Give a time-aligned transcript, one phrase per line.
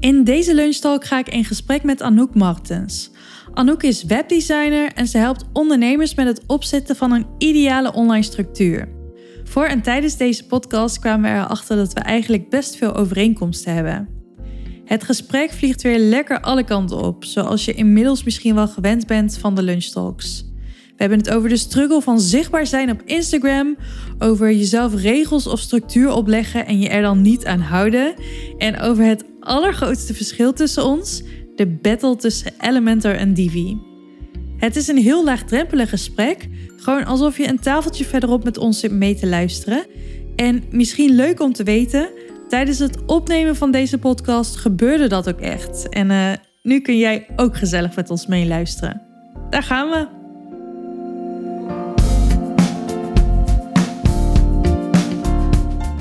[0.00, 3.10] In deze lunchtalk ga ik in gesprek met Anouk Martens.
[3.54, 8.88] Anouk is webdesigner en ze helpt ondernemers met het opzetten van een ideale online structuur.
[9.44, 14.08] Voor en tijdens deze podcast kwamen we erachter dat we eigenlijk best veel overeenkomsten hebben.
[14.84, 19.38] Het gesprek vliegt weer lekker alle kanten op, zoals je inmiddels misschien wel gewend bent
[19.38, 20.46] van de lunchtalks.
[20.98, 23.76] We hebben het over de struggle van zichtbaar zijn op Instagram,
[24.18, 28.14] over jezelf regels of structuur opleggen en je er dan niet aan houden,
[28.58, 31.22] en over het allergrootste verschil tussen ons,
[31.56, 33.76] de battle tussen Elementor en Divi.
[34.56, 38.92] Het is een heel laagdrempelig gesprek, gewoon alsof je een tafeltje verderop met ons zit
[38.92, 39.86] mee te luisteren.
[40.36, 42.10] En misschien leuk om te weten,
[42.48, 45.88] tijdens het opnemen van deze podcast gebeurde dat ook echt.
[45.88, 49.02] En uh, nu kun jij ook gezellig met ons meeluisteren.
[49.50, 50.17] Daar gaan we!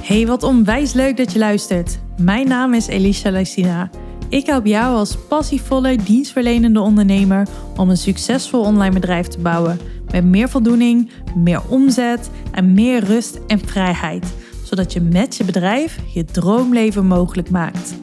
[0.07, 1.99] Hey, wat onwijs leuk dat je luistert.
[2.17, 3.89] Mijn naam is Elisha Lysina.
[4.29, 9.79] Ik help jou als passievolle, dienstverlenende ondernemer om een succesvol online bedrijf te bouwen.
[10.11, 14.33] Met meer voldoening, meer omzet en meer rust en vrijheid.
[14.63, 17.95] Zodat je met je bedrijf je droomleven mogelijk maakt.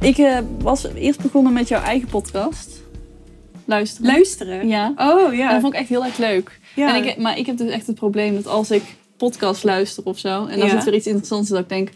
[0.00, 2.88] Ik uh, was eerst begonnen met jouw eigen podcast.
[3.64, 4.12] Luisteren.
[4.12, 4.68] Luisteren?
[4.68, 4.92] Ja.
[4.96, 5.46] Oh ja.
[5.46, 6.58] En dat vond ik echt heel erg leuk.
[6.74, 6.96] Ja.
[6.96, 8.82] En ik, maar ik heb dus echt het probleem dat als ik
[9.16, 10.46] podcast luister of zo.
[10.46, 10.78] En dan ja.
[10.78, 11.90] zit er iets interessants dat ik denk...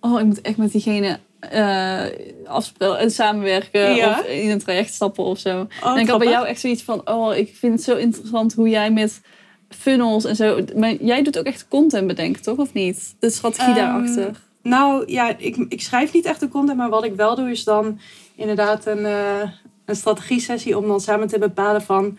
[0.00, 1.18] Oh, ik moet echt met diegene
[1.54, 2.02] uh,
[2.46, 3.94] afspelen en samenwerken.
[3.94, 4.10] Ja.
[4.10, 5.66] Of in een traject stappen of zo.
[5.82, 7.08] Oh, en ik had bij jou echt zoiets van...
[7.08, 9.20] Oh, ik vind het zo interessant hoe jij met
[9.68, 10.64] funnels en zo...
[10.76, 12.58] Maar jij doet ook echt content bedenken, toch?
[12.58, 13.14] Of niet?
[13.18, 14.44] De strategie um, daarachter.
[14.62, 16.78] Nou ja, ik, ik schrijf niet echt de content.
[16.78, 17.98] Maar wat ik wel doe is dan
[18.34, 19.42] inderdaad een, uh,
[19.86, 20.78] een strategie-sessie...
[20.78, 22.18] om dan samen te bepalen van...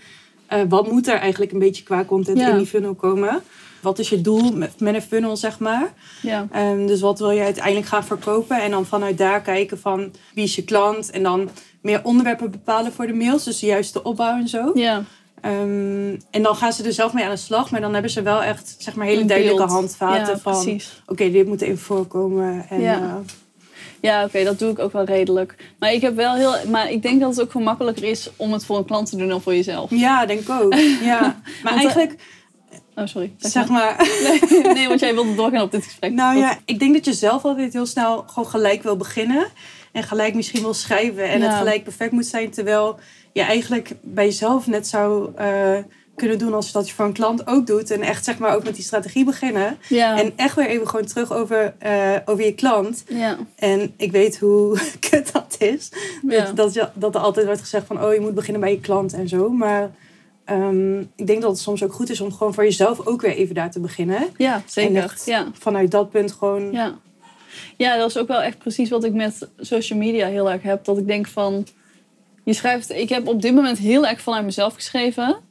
[0.54, 2.50] Uh, wat moet er eigenlijk een beetje qua content ja.
[2.50, 3.42] in die funnel komen?
[3.82, 5.94] Wat is je doel met, met een funnel, zeg maar?
[6.22, 6.48] Ja.
[6.56, 8.62] Um, dus wat wil je uiteindelijk gaan verkopen?
[8.62, 11.10] En dan vanuit daar kijken van wie is je klant?
[11.10, 11.50] En dan
[11.82, 13.44] meer onderwerpen bepalen voor de mails.
[13.44, 14.72] Dus de juiste opbouw en zo.
[14.74, 15.04] Ja.
[15.46, 17.72] Um, en dan gaan ze er zelf mee aan de slag.
[17.72, 20.68] Maar dan hebben ze wel echt zeg maar, hele duidelijke handvaten ja, van...
[20.68, 22.66] Oké, okay, dit moet even voorkomen.
[22.70, 23.00] En, ja.
[23.00, 23.16] Uh,
[24.08, 25.56] ja, oké, okay, dat doe ik ook wel redelijk.
[25.80, 26.56] Maar ik heb wel heel.
[26.68, 29.28] Maar ik denk dat het ook gemakkelijker is om het voor een klant te doen
[29.28, 29.90] dan voor jezelf.
[29.90, 30.76] Ja, denk ik ook.
[31.02, 31.42] Ja.
[31.64, 32.16] Maar eigenlijk.
[32.96, 33.34] Oh, sorry.
[33.38, 34.08] Zeg maar.
[34.24, 36.12] Nee, nee, want jij wilde doorgaan op dit gesprek.
[36.12, 39.48] Nou ja, ik denk dat je zelf altijd heel snel gewoon gelijk wil beginnen.
[39.92, 41.30] En gelijk misschien wil schrijven.
[41.30, 41.48] En Ja.
[41.48, 42.50] het gelijk perfect moet zijn.
[42.50, 43.00] Terwijl
[43.34, 45.78] je eigenlijk bij jezelf net zou uh,
[46.18, 47.92] kunnen doen als dat je voor een klant ook doet.
[47.92, 49.78] En echt zeg maar ook met die strategie beginnen.
[49.90, 50.20] Ja.
[50.20, 53.04] En echt weer even gewoon terug over, uh, over je klant.
[53.08, 53.38] ja.
[53.56, 54.80] En ik weet hoe
[55.10, 55.90] kut dat is.
[56.28, 56.46] Ja.
[56.46, 58.04] Dat, dat, je, dat er altijd wordt gezegd van...
[58.04, 59.50] oh, je moet beginnen bij je klant en zo.
[59.50, 59.92] Maar
[60.50, 63.36] um, ik denk dat het soms ook goed is om gewoon voor jezelf ook weer
[63.36, 64.24] even daar te beginnen.
[64.38, 65.18] ja, zeker.
[65.26, 65.48] Ja.
[65.54, 66.72] vanuit dat punt gewoon...
[66.72, 66.98] Ja.
[67.78, 70.86] ja, dat is ook wel echt precies wat ik met social media heel erg heb.
[70.86, 71.68] Dat ik denk van,
[72.44, 75.46] je schrijft, ik heb op dit moment heel erg vanuit mezelf geschreven.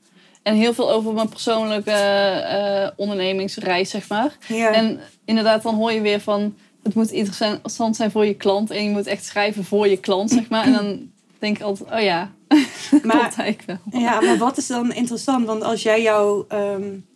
[0.47, 4.37] En heel veel over mijn persoonlijke uh, ondernemingsreis, zeg maar.
[4.49, 4.73] Ja.
[4.73, 8.71] En inderdaad, dan hoor je weer van, het moet interessant zijn voor je klant.
[8.71, 10.65] En je moet echt schrijven voor je klant, zeg maar.
[10.65, 12.31] En dan denk ik altijd, oh ja,
[13.03, 14.01] Maar- klopt wel.
[14.01, 15.47] Ja, maar wat is dan interessant?
[15.47, 17.07] Want als jij jouw um,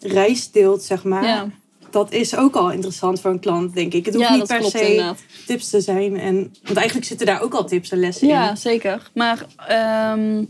[0.00, 1.24] reis deelt, zeg maar...
[1.24, 1.46] Ja.
[1.90, 4.04] dat is ook al interessant voor een klant, denk ik.
[4.04, 5.18] Het hoeft Ja, niet per klopt se inderdaad.
[5.46, 6.16] tips te zijn.
[6.20, 8.56] En, want eigenlijk zitten daar ook al tips en lessen Ja, in.
[8.56, 9.10] zeker.
[9.14, 10.44] Maar ehm,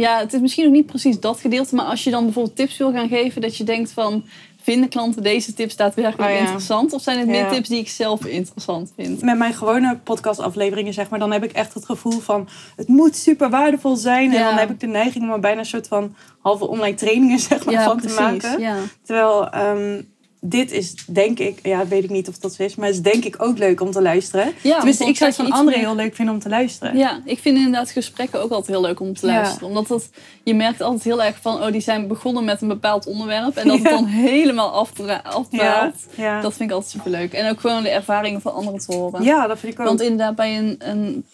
[0.00, 1.74] ja, het is misschien nog niet precies dat gedeelte.
[1.74, 4.24] Maar als je dan bijvoorbeeld tips wil gaan geven, dat je denkt van...
[4.62, 6.42] Vinden klanten deze tips daadwerkelijk Oh ja.
[6.42, 6.92] interessant?
[6.92, 7.50] Of zijn het meer Ja.
[7.50, 9.22] tips die ik zelf interessant vind?
[9.22, 12.48] Met mijn gewone podcastafleveringen, zeg maar, dan heb ik echt het gevoel van...
[12.76, 14.34] het moet super waardevol zijn.
[14.34, 17.38] En dan heb ik de neiging om er bijna een soort van halve online trainingen
[17.38, 18.16] zeg maar, van precies.
[18.16, 18.90] te maken.
[19.02, 20.08] Terwijl um,
[20.40, 23.24] dit is, denk ik, ja, weet ik niet of dat zo is, maar is denk
[23.24, 24.52] ik ook leuk om te luisteren.
[24.62, 26.96] Ja, Tenminste, ik zou het van anderen heel leuk vinden om te luisteren.
[26.96, 29.32] ja, ik vind inderdaad gesprekken ook altijd heel leuk om te Ja.
[29.32, 29.68] luisteren.
[29.68, 30.10] Omdat dat,
[30.42, 31.54] je merkt altijd heel erg van...
[31.62, 33.56] Oh, die zijn begonnen met een bepaald onderwerp.
[33.56, 35.48] En dat het dan helemaal afdwaalt.
[36.16, 36.40] ja.
[36.40, 37.32] Dat vind ik altijd superleuk.
[37.32, 39.22] En ook gewoon de ervaringen van anderen te horen.
[39.22, 39.86] ja, dat vind ik ook.
[39.86, 41.24] Want inderdaad, bij een, een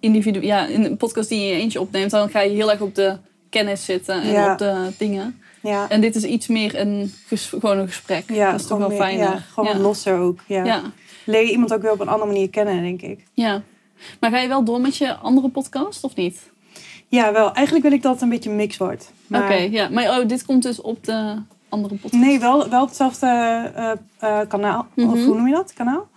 [0.00, 2.94] individu, ja, in een podcast die je eentje opneemt, dan ga je heel erg op
[2.94, 3.16] de
[3.50, 5.41] kennis zitten en op de dingen.
[5.62, 8.24] Ja, En dit is iets meer een, gewoon een gesprek.
[8.30, 9.24] ja, dat is toch wel meer- fijner.
[9.30, 9.82] Ja, gewoon ja.
[9.82, 10.40] losser ook.
[10.46, 10.64] Ja.
[10.64, 10.82] Ja.
[11.26, 13.24] Leer je iemand ook weer op een andere manier kennen, denk ik.
[13.34, 13.62] ja.
[14.20, 16.50] Maar ga je wel door met je andere podcast of niet?
[17.08, 17.52] Ja, wel.
[17.52, 19.12] Eigenlijk wil ik dat het een beetje mix wordt.
[19.26, 19.88] Maar- Oké, ja.
[19.88, 21.36] Maar oh, dit komt dus op de
[21.68, 22.22] andere podcast.
[22.22, 24.86] Nee, wel, wel op hetzelfde eh, eh, kanaal.
[24.96, 25.24] Of Mhm.
[25.24, 25.72] hoe noem je dat?
[25.72, 26.08] Kanaal?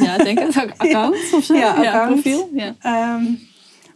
[0.00, 0.56] Ja, ik denk het.
[0.76, 1.54] Account of zo?
[1.54, 2.10] Ja, account.
[2.12, 2.50] profiel.
[2.54, 2.74] Ja.
[2.80, 3.22] Ehm,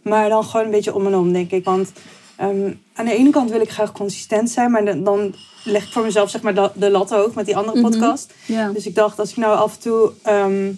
[0.01, 1.63] maar dan gewoon een beetje om en om, denk ik.
[1.65, 1.91] Want
[2.35, 6.03] ehm, aan de ene kant wil ik graag consistent zijn, maar dan leg ik voor
[6.03, 7.89] mezelf zeg maar de, lat hoog met die andere mhm.
[7.89, 8.33] podcast.
[8.73, 10.11] Dus ik dacht, als ik nou af en toe.
[10.21, 10.71] Ehm,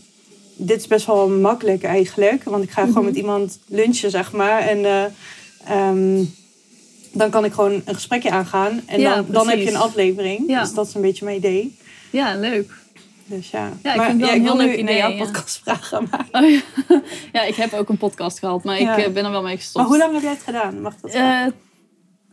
[0.58, 3.06] dit is best wel makkelijk eigenlijk, want ik ga gewoon mhm.
[3.06, 4.60] met iemand lunchen, zeg maar.
[4.60, 6.34] En uh, um,
[7.12, 8.81] dan kan ik gewoon een gesprekje aangaan.
[8.86, 10.44] En dan, dan heb je een aflevering.
[10.48, 10.62] Ja.
[10.62, 11.78] Dus dat is een beetje mijn idee.
[12.10, 12.72] Ja, leuk.
[13.25, 13.72] Dus ja.
[13.84, 14.98] Ja, ik maar, vind wel een heel leuk idee.
[14.98, 16.08] jouw podcast vragen.
[16.12, 16.44] Maar...
[16.44, 16.62] Oh, ja.
[17.34, 17.44] ja.
[17.44, 19.78] ik heb ook een podcast gehad, maar ik eh, ben er wel mee gestopt.
[19.78, 20.81] Maar hoe lang heb jij het gedaan?
[20.81, 21.46] Mag dat uh,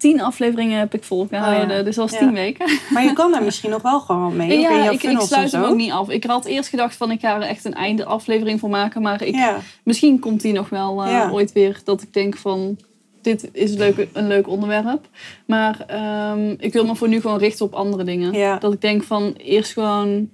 [0.05, 2.67] tien afleveringen heb ik volgehouden, oh, dus al tien weken.
[2.91, 4.59] Maar je kan daar misschien nog wel gewoon mee.
[4.59, 6.09] Ja, ik, ik sluit hem ook niet af.
[6.09, 9.23] Ik had eerst gedacht van ik ga er echt een einde aflevering voor maken, maar
[9.23, 9.47] ik,
[9.85, 12.79] misschien komt die nog wel uh, ooit weer dat ik denk van
[13.23, 15.09] dit is een leuk, een leuk onderwerp.
[15.47, 15.87] Maar
[16.33, 18.33] um, ik wil me voor nu gewoon richten op andere dingen.
[18.33, 18.59] Ja.
[18.59, 20.29] Dat ik denk van eerst gewoon...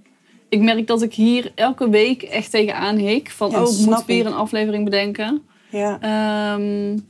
[0.48, 3.30] Ik merk dat ik hier elke week echt tegenaan hik.
[3.30, 5.42] Van, oh, ik moet weer een aflevering bedenken.
[5.68, 5.94] Ja.
[6.54, 7.08] Um,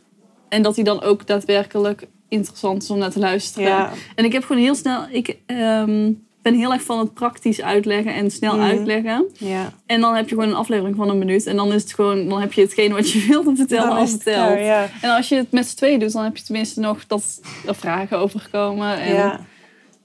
[0.48, 3.68] en dat die dan ook daadwerkelijk interessant is om naar te luisteren.
[3.68, 3.92] Ja.
[4.14, 5.06] En ik heb gewoon heel snel...
[5.10, 8.64] Ik, um, ben heel erg van het praktisch uitleggen en snel mhm.
[8.64, 9.28] uitleggen.
[9.38, 9.72] Ja.
[9.86, 11.46] En dan heb je gewoon een aflevering van een minuut.
[11.46, 14.58] En dan is het gewoon, dan heb je hetgeen wat je wilde vertellen al verteld.
[14.58, 14.88] Ja.
[15.00, 17.74] En als je het met z'n tweeën doet, dan heb je tenminste nog dat er
[17.74, 19.00] vragen over gekomen.
[19.00, 19.40] En ja.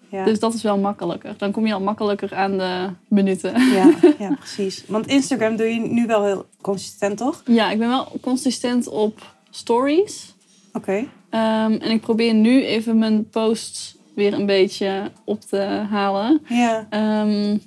[0.10, 0.24] Ja.
[0.24, 1.34] Dus dat is wel makkelijker.
[1.38, 3.62] Dan kom je al makkelijker aan de minuten.
[3.72, 4.84] Ja, ja, precies.
[4.88, 7.42] Want Instagram doe je nu wel heel consistent, toch?
[7.46, 10.35] Ja, ik ben wel consistent op stories.
[10.76, 11.08] Oké.
[11.30, 15.58] Ehm, en ik probeer nu even mijn posts weer een beetje op te
[15.90, 16.42] halen.
[16.48, 16.88] Ja.
[17.22, 17.62] Um,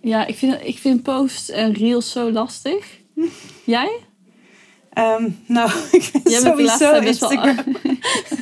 [0.00, 2.98] ja, ik vind, ik vind posts en reels zo lastig.
[3.64, 4.00] Jij?
[4.98, 7.76] Um, nou, ik ben Jij sowieso Instagram.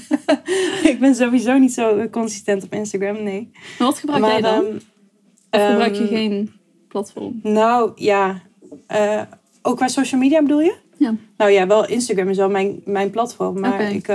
[0.90, 3.50] ik ben sowieso niet zo consistent op Instagram, nee.
[3.78, 4.64] Maar wat gebruik jij dan?
[4.64, 4.80] Um,
[5.50, 6.52] of gebruik je geen
[6.88, 7.40] platform?
[7.42, 8.42] Nou, ja.
[8.92, 9.22] Uh,
[9.62, 10.74] ook qua social media bedoel je?
[10.96, 11.14] Ja.
[11.36, 13.60] Nou ja, wel Instagram is wel mijn, mijn platform.
[13.60, 14.08] Maar ik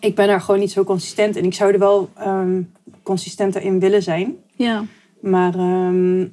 [0.00, 1.44] ik ben daar gewoon niet zo consistent in.
[1.44, 4.36] Ik zou er wel um, consistenter in willen zijn.
[4.56, 4.84] Ja.
[5.20, 6.26] Maar ehm,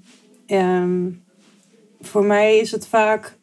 [0.46, 1.10] ehm,
[2.02, 3.38] voor mij is het vaak.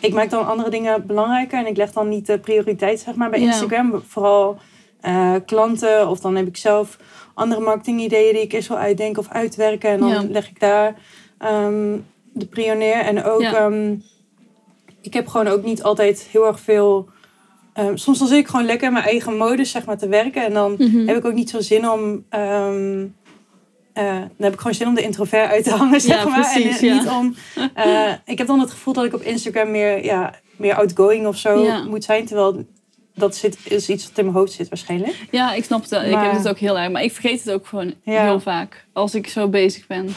[0.00, 3.30] ik maak dan andere dingen belangrijker en ik leg dan niet de prioriteit zeg maar,
[3.30, 4.02] bij Instagram.
[4.06, 4.58] Vooral
[5.06, 6.98] uh, klanten of dan heb ik zelf
[7.34, 9.90] andere marketingideeën die ik eerst wil uitdenken of uitwerken.
[9.90, 10.94] En dan leg ik daar
[12.34, 12.98] de pioneer.
[12.98, 13.72] En ook,
[15.00, 17.08] ik heb gewoon ook niet altijd heel erg veel
[17.78, 20.44] Um, soms dan zit ik gewoon lekker in mijn eigen modus zeg maar, te werken.
[20.44, 21.06] En dan mhm.
[21.06, 22.24] heb ik ook niet zo zin om...
[22.30, 23.14] Um,
[23.94, 26.40] uh, dan heb ik gewoon zin om de introvert uit te hangen, zeg ja, maar.
[26.40, 26.94] Precies, en, ja.
[26.94, 27.34] niet om...
[27.76, 31.36] Uh, ik heb dan het gevoel dat ik op Instagram meer, ja, meer outgoing of
[31.36, 32.26] zo moet zijn.
[32.26, 32.66] Terwijl
[33.14, 35.26] dat zit, is iets wat in mijn hoofd zit waarschijnlijk.
[35.30, 35.90] Ja, ik snap het.
[35.90, 36.06] Maar...
[36.06, 36.90] Ik heb het ook heel erg.
[36.90, 38.86] Maar ik vergeet het ook gewoon heel vaak.
[38.92, 40.08] Als ik zo bezig ben.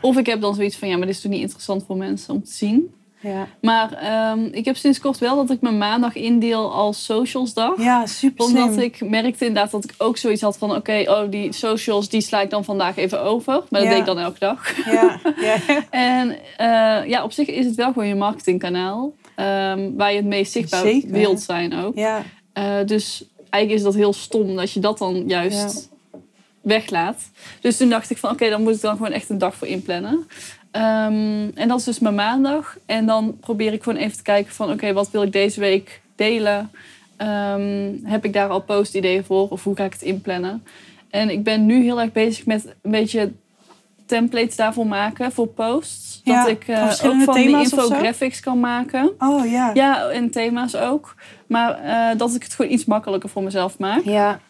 [0.00, 0.88] Of ik heb dan zoiets van...
[0.88, 2.94] Ja, maar dit is toch niet interessant voor mensen om te zien.
[3.20, 3.46] Ja.
[3.60, 7.78] Maar um, ik heb sinds kort wel dat ik mijn maandag indeel als socialsdag.
[7.78, 10.74] Ja, super Omdat ik merkte inderdaad dat ik ook zoiets had van...
[10.74, 13.62] Oké, oh, die socials die sla ik dan vandaag even over.
[13.70, 14.84] Maar dat deed ik dan elke dag.
[14.84, 15.20] Ja.
[15.36, 15.56] ja.
[15.90, 16.28] en
[16.60, 19.12] uh, ja, op zich is het wel gewoon je marketingkanaal.
[19.36, 21.10] Um, waar je het meest zichtbaar Zeker.
[21.10, 21.96] wilt zijn ook.
[21.96, 22.22] Ja.
[22.58, 25.88] Uh, dus eigenlijk is dat heel stom dat je dat dan juist
[26.60, 27.30] weglaat.
[27.60, 29.68] Dus toen dacht ik van oké, dan moet ik dan gewoon echt een dag voor
[29.68, 30.12] inplannen.
[30.12, 32.78] Um, en dat is dus mijn maandag.
[32.86, 34.70] En dan probeer ik gewoon even te kijken van...
[34.70, 36.70] oké, wat wil ik deze week delen?
[37.18, 39.48] Um, heb ik daar al post-ideeën voor?
[39.48, 40.64] Of hoe ga ik het inplannen?
[41.10, 43.32] En ik ben nu heel erg bezig met een beetje
[44.06, 46.13] templates daarvoor maken voor posts.
[46.24, 49.12] Ja, dat ik uh, ook van die infographics kan maken.
[49.18, 49.70] Oh ja.
[49.74, 51.14] Ja, en thema's ook.
[51.46, 54.04] Maar uh, dat ik het gewoon iets makkelijker voor mezelf maak.
[54.04, 54.40] Ja.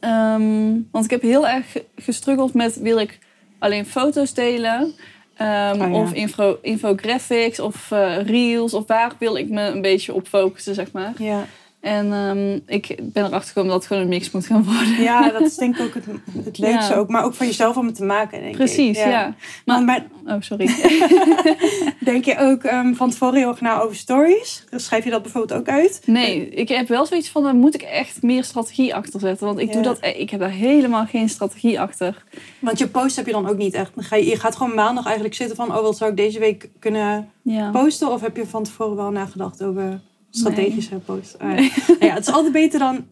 [0.00, 2.76] Um, want ik heb heel erg gestruggeld met...
[2.76, 3.18] wil ik
[3.58, 4.94] alleen foto's delen...
[5.40, 8.74] Um, oh, Of info, infographics of uh, reels.
[8.74, 11.12] Of waar wil ik me een beetje op focussen, zeg maar.
[11.18, 11.46] Ja.
[11.84, 15.02] En um, ik ben erachter gekomen dat het gewoon een mix moet gaan worden.
[15.02, 16.04] Ja, dat is denk ik ook het,
[16.44, 16.94] het leukste.
[16.94, 19.04] Ook, maar ook van jezelf om het te maken, denk Precies, ik.
[19.04, 19.34] ja.
[19.64, 20.66] Maar, maar, oh, sorry.
[22.04, 24.64] denk je ook um, van tevoren heel erg na over stories?
[24.70, 26.02] Schrijf je dat bijvoorbeeld ook uit?
[26.06, 29.46] Nee, ik heb wel zoiets van, daar moet ik echt meer strategie achter zetten.
[29.46, 32.24] Want ik, doe dat, ik heb daar helemaal geen strategie achter.
[32.58, 33.90] Want je post heb je dan ook niet echt.
[33.96, 36.68] Ga je, je gaat gewoon maandag eigenlijk zitten van, oh, wat zou ik deze week
[36.78, 37.30] kunnen
[37.72, 38.10] posten?
[38.10, 40.00] Of heb je van tevoren wel nagedacht over
[40.36, 41.38] strategische post.
[41.38, 41.70] Ah, ja.
[42.00, 43.04] ja, het is altijd beter dan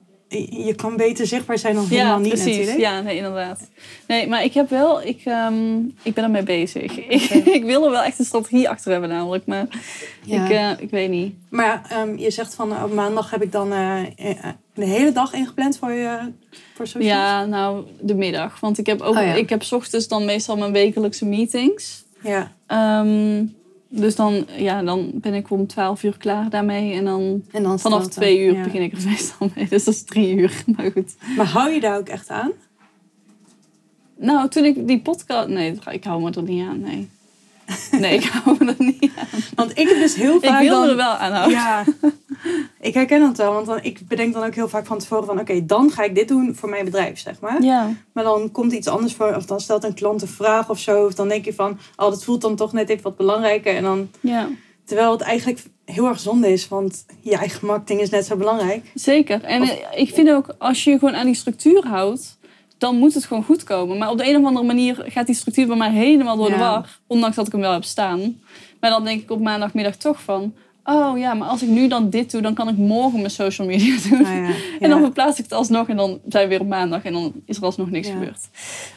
[0.51, 2.57] je kan beter zichtbaar zijn dan helemaal niet precies.
[2.57, 2.79] natuurlijk.
[2.79, 3.69] Ja, nee, inderdaad.
[4.07, 6.99] Nee, maar ik heb wel, ik, um, ik ben ermee bezig.
[6.99, 7.23] Ik,
[7.59, 9.67] ik wil er wel echt een strategie achter hebben namelijk, maar
[10.27, 11.35] ik, uh, ik weet niet.
[11.51, 14.01] Maar um, je zegt van op maandag heb ik dan uh,
[14.75, 16.19] de hele dag ingepland voor je
[16.75, 17.13] voor socials?
[17.13, 18.61] Ja, nou de middag.
[18.61, 22.05] Want ik heb ook, oh, ik heb s ochtends dan meestal mijn wekelijkse meetings.
[22.23, 22.53] Ja.
[23.01, 23.55] Um,
[23.95, 26.93] Dus dan, ja, dan ben ik om 12 uur klaar daarmee.
[26.93, 29.69] En dan, en dan vanaf twee uur begin ik er meestal mee.
[29.71, 30.65] Dus dat is drie uur.
[30.77, 31.17] Maar goed.
[31.37, 32.53] Maar hou je daar ook echt aan?
[34.17, 35.49] Nou, toen ik die podcast...
[35.49, 37.11] Nee, ik hou me er niet aan, nee.
[38.01, 39.41] Nee, ik hou me er niet aan.
[39.55, 40.63] Want ik heb dus heel vaak...
[40.63, 41.59] Ik wil dan, er wel aan houden.
[41.59, 41.85] Ja,
[42.81, 43.53] ik herken dat wel.
[43.53, 45.41] Want dan, ik bedenk dan ook heel vaak van tevoren van...
[45.41, 47.63] Oké, dan ga ik dit doen voor mijn bedrijf, zeg maar.
[47.63, 47.93] Ja.
[48.13, 49.35] Maar dan komt iets anders voor...
[49.35, 51.05] Of dan stelt een klant een vraag of zo.
[51.07, 51.79] Of dan denk je van...
[51.97, 53.77] Oh, dat voelt dan toch net even wat belangrijker.
[53.77, 54.11] En dan...
[54.21, 54.49] Ja.
[54.85, 56.69] Terwijl het eigenlijk heel erg zonde is.
[56.69, 58.91] Want je eigen marketing is net zo belangrijk.
[58.95, 59.43] Zeker.
[59.43, 60.55] En ik vind ook...
[60.59, 62.39] Als je je gewoon aan die structuur houdt
[62.83, 63.99] dan moet het gewoon goed komen.
[63.99, 66.57] Maar op de een of andere manier gaat die structuur bij mij helemaal door de
[66.57, 66.99] war.
[67.07, 68.41] Ondanks dat ik hem wel heb staan.
[68.81, 70.55] Maar dan denk ik op maandagmiddag toch van...
[70.85, 73.67] Oh ja, maar als ik nu dan dit doe, dan kan ik morgen mijn social
[73.67, 74.27] media doen.
[74.27, 74.51] Ah, ja.
[74.81, 77.33] en dan verplaats ik het alsnog en dan zijn we weer op maandag en dan
[77.47, 78.49] is er alsnog niks gebeurd.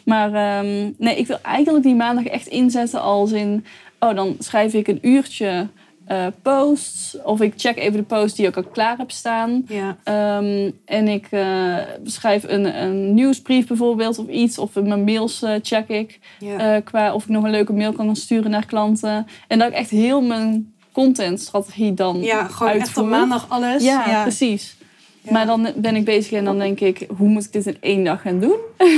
[0.06, 3.66] Maar ehm, nee, ik wil eigenlijk die maandag echt inzetten als in...
[4.00, 5.68] Oh, dan schrijf ik een uurtje
[6.12, 7.18] uh, posts.
[7.24, 9.66] Of ik check even de post die ik al klaar heb staan.
[9.68, 9.98] Ja.
[10.04, 14.58] Ehm, en ik uh, schrijf een, een nieuwsbrief bijvoorbeeld of iets.
[14.58, 16.20] Of mijn mails uh, check ik.
[16.40, 16.80] Ja.
[16.80, 19.28] qua of ik nog een leuke mail kan sturen naar klanten.
[19.48, 23.84] En dat ik echt heel mijn contentstrategie dan Ja, gewoon echt op maandag alles.
[23.84, 24.22] Ja, ja.
[24.22, 24.78] precies.
[25.32, 28.04] Maar dan ben ik bezig en dan denk ik, hoe moet ik dit in één
[28.04, 28.58] dag gaan doen?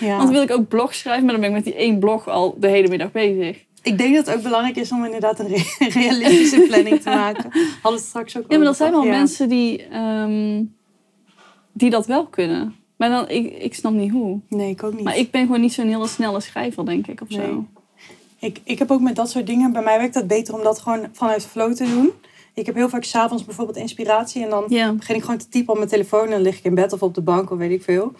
[0.00, 2.28] Want dan wil ik ook blog schrijven, maar dan ben ik met die één blog
[2.28, 3.64] al de hele middag bezig.
[3.84, 5.46] Ik denk dat het ook belangrijk is om inderdaad een
[6.00, 7.50] realistische planning te maken.
[7.82, 10.62] Hadden het straks ook Ja, maar dat zijn wel mensen die, ehm,
[11.72, 12.74] die dat wel kunnen.
[12.96, 14.40] Maar dan, ik, ik snap niet hoe.
[14.48, 15.04] Nee, ik ook niet.
[15.04, 17.46] Maar ik ben gewoon niet zo'n hele snelle schrijver, denk ik, of nee.
[17.46, 17.66] zo.
[18.38, 20.78] Ik, ik heb ook met dat soort dingen, bij mij werkt dat beter om dat
[20.78, 22.10] gewoon vanuit flow te doen.
[22.54, 24.64] Ik heb heel vaak s'avonds bijvoorbeeld inspiratie en dan
[24.96, 27.02] begin ik gewoon te typen op mijn telefoon en dan lig ik in bed of
[27.02, 28.12] op de bank of weet ik veel.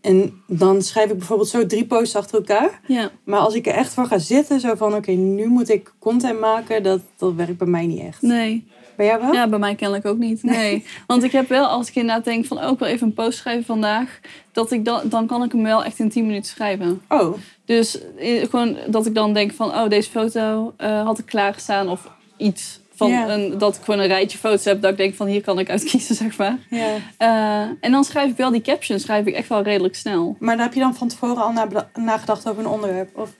[0.00, 2.80] En dan schrijf ik bijvoorbeeld zo drie posts achter elkaar.
[2.86, 3.10] Ja.
[3.24, 6.40] Maar als ik er echt voor ga zitten, zo van oké, nu moet ik content
[6.40, 8.22] maken, dat, dat werkt bij mij niet echt.
[8.22, 8.66] Nee.
[8.96, 9.32] Bij jou wel?
[9.32, 10.42] Ja, bij mij kennelijk ook niet.
[10.42, 10.84] Nee.
[11.06, 13.38] Want ik heb wel, als ik inderdaad denk van ook oh, wel even een post
[13.38, 14.20] schrijven vandaag,
[14.52, 17.02] dat ik dan, dan kan ik hem wel echt in 10 minuten schrijven.
[17.08, 17.34] Oh.
[17.64, 21.88] Dus eh, gewoon dat ik dan denk van, oh, deze foto uh, had ik klaargestaan
[21.88, 22.80] of iets.
[23.00, 25.58] Van een, dat ik gewoon een rijtje foto's heb dat ik denk van hier kan
[25.58, 26.58] ik uitkiezen, zeg maar.
[26.70, 30.36] Uh, en dan schrijf ik wel die captions, schrijf ik echt wel redelijk snel.
[30.38, 31.52] Maar daar heb je dan van tevoren al
[31.94, 33.18] nagedacht over een onderwerp?
[33.18, 33.30] Of?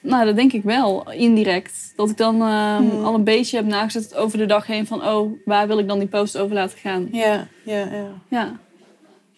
[0.00, 1.92] Nou, dat denk ik wel, indirect.
[1.96, 5.06] Dat ik dan uh, al een beetje heb nagezet over de dag heen van...
[5.06, 7.08] oh, waar wil ik dan die post over laten gaan?
[7.12, 8.06] Ja, ja, ja.
[8.28, 8.58] Ja.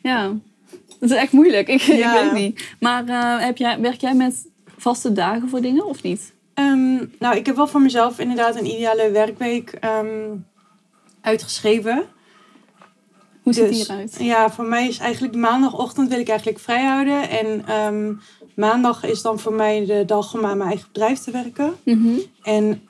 [0.03, 0.33] Ja.
[0.99, 1.69] Dat is echt moeilijk.
[1.77, 2.75] Ik, ik weet niet.
[2.81, 6.33] Maar uh, heb jij, werk jij met vaste dagen voor dingen of niet?
[6.61, 10.37] Ehm, nou, ik heb wel voor mezelf inderdaad een ideale werkweek ehm,
[11.21, 12.05] uitgeschreven.
[13.43, 14.17] Hoe ziet die dus, eruit?
[14.19, 17.29] Ja, voor mij is eigenlijk maandagochtend wil ik eigenlijk vrij houden.
[17.29, 18.13] En ehm,
[18.55, 21.77] maandag is dan voor mij de dag om aan mijn eigen bedrijf te werken.
[21.83, 22.19] Mhm.
[22.43, 22.83] En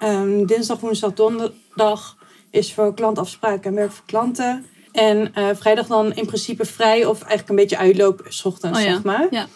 [0.47, 2.17] dinsdag, woensdag, donderdag
[2.51, 4.67] is voor klantafspraken en werk voor klanten.
[4.93, 8.85] En uh, vrijdag dan in principe vrij of eigenlijk een beetje uitloop s ochtends, oh
[8.85, 9.27] zeg maar.
[9.31, 9.47] Ja.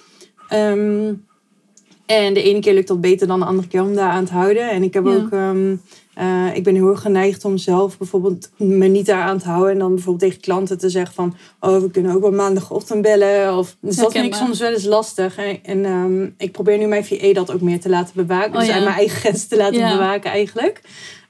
[2.06, 4.32] En de ene keer lukt dat beter dan de andere keer om daar aan te
[4.32, 4.70] houden.
[4.70, 5.82] En ik heb ook, um,
[6.18, 9.72] uh, ik ben heel erg geneigd om zelf bijvoorbeeld me niet daar aan te houden.
[9.72, 13.56] En dan bijvoorbeeld tegen klanten te zeggen van, oh we kunnen ook wel maandagochtend bellen.
[13.56, 15.36] Of, dus dat vind ik soms wel eens lastig.
[15.62, 18.52] En, um, ik probeer nu mijn VE dat ook meer te laten bewaken.
[18.52, 18.78] Oh, dus ja.
[18.80, 20.80] mijn eigen grenzen te laten bewaken eigenlijk.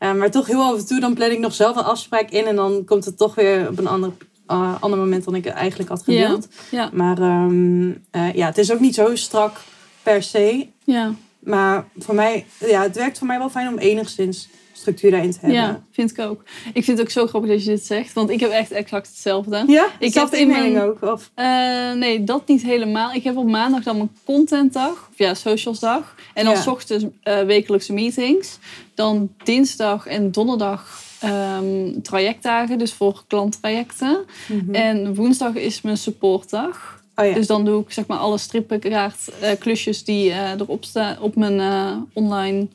[0.00, 2.46] Uh, maar toch heel af en toe, dan plan ik nog zelf een afspraak in.
[2.46, 4.10] En dan komt het toch weer op een ander
[4.50, 6.48] uh, ander moment dan ik het eigenlijk had gedeeld.
[6.70, 6.90] Ja.
[6.92, 8.04] Maar um,
[8.34, 9.60] ja, het is ook niet zo strak
[10.04, 10.66] per se.
[10.84, 11.14] Ja.
[11.38, 15.38] Maar voor mij, ja, het werkt voor mij wel fijn om enigszins structuur daarin te
[15.40, 15.58] hebben.
[15.58, 16.42] Ja, vind ik ook.
[16.72, 19.06] Ik vind het ook zo grappig dat je dit zegt, want ik heb echt exact
[19.06, 19.64] hetzelfde.
[19.66, 19.86] Ja?
[19.98, 21.02] Ik heb in mijn ook?
[21.02, 21.30] Of?
[21.36, 23.12] Uh, nee, dat niet helemaal.
[23.12, 26.14] Ik heb op maandag dan mijn contentdag, of ja, socialsdag.
[26.34, 26.64] En dan ja.
[26.66, 28.58] ochtends uh, wekelijkse meetings.
[28.94, 34.24] Dan dinsdag en donderdag um, trajectdagen, dus voor klanttrajecten.
[34.48, 34.74] Mm -hmm.
[34.74, 36.93] En woensdag is mijn supportdag.
[37.16, 37.34] Oh ja.
[37.34, 41.36] Dus dan doe ik zeg maar alle strippenkaart uh, klusjes die uh, erop staan op
[41.36, 42.68] mijn uh, online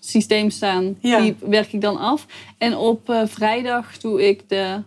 [0.00, 0.96] systeem staan.
[1.00, 1.20] Ja.
[1.20, 2.26] Die werk ik dan af.
[2.58, 4.82] En op vrijdag doe ik de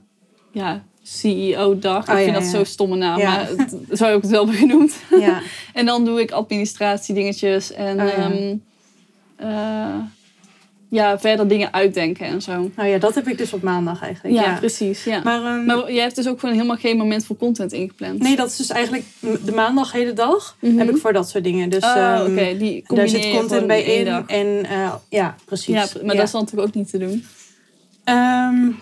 [0.51, 2.09] ja, CEO-dag.
[2.09, 4.95] Oh, ik vind dat zo'n stomme naam, maar het, zo heb ik het wel genoemd.
[5.73, 8.63] en dan doe ik administratie dingetjes en oh, um,
[10.89, 12.71] ja, verder dingen uitdenken en zo.
[12.75, 14.35] Nou ja, dat heb ik dus op maandag eigenlijk.
[14.35, 15.03] Ja, precies.
[15.03, 15.21] Ja.
[15.23, 18.19] Maar, um, maar jij hebt dus ook gewoon helemaal geen moment voor content ingepland.
[18.19, 20.79] Nee, dat is dus eigenlijk de maandag hele dag mm -hmm.
[20.79, 21.69] heb ik voor dat soort dingen.
[21.69, 22.57] Dus oh, um, okay.
[22.57, 24.07] Die daar zit content bij in.
[24.27, 25.73] En uh, ja, precies.
[25.73, 26.15] Ja, maar ja.
[26.15, 27.25] dat is dan natuurlijk ook niet te doen.
[28.05, 28.79] Um,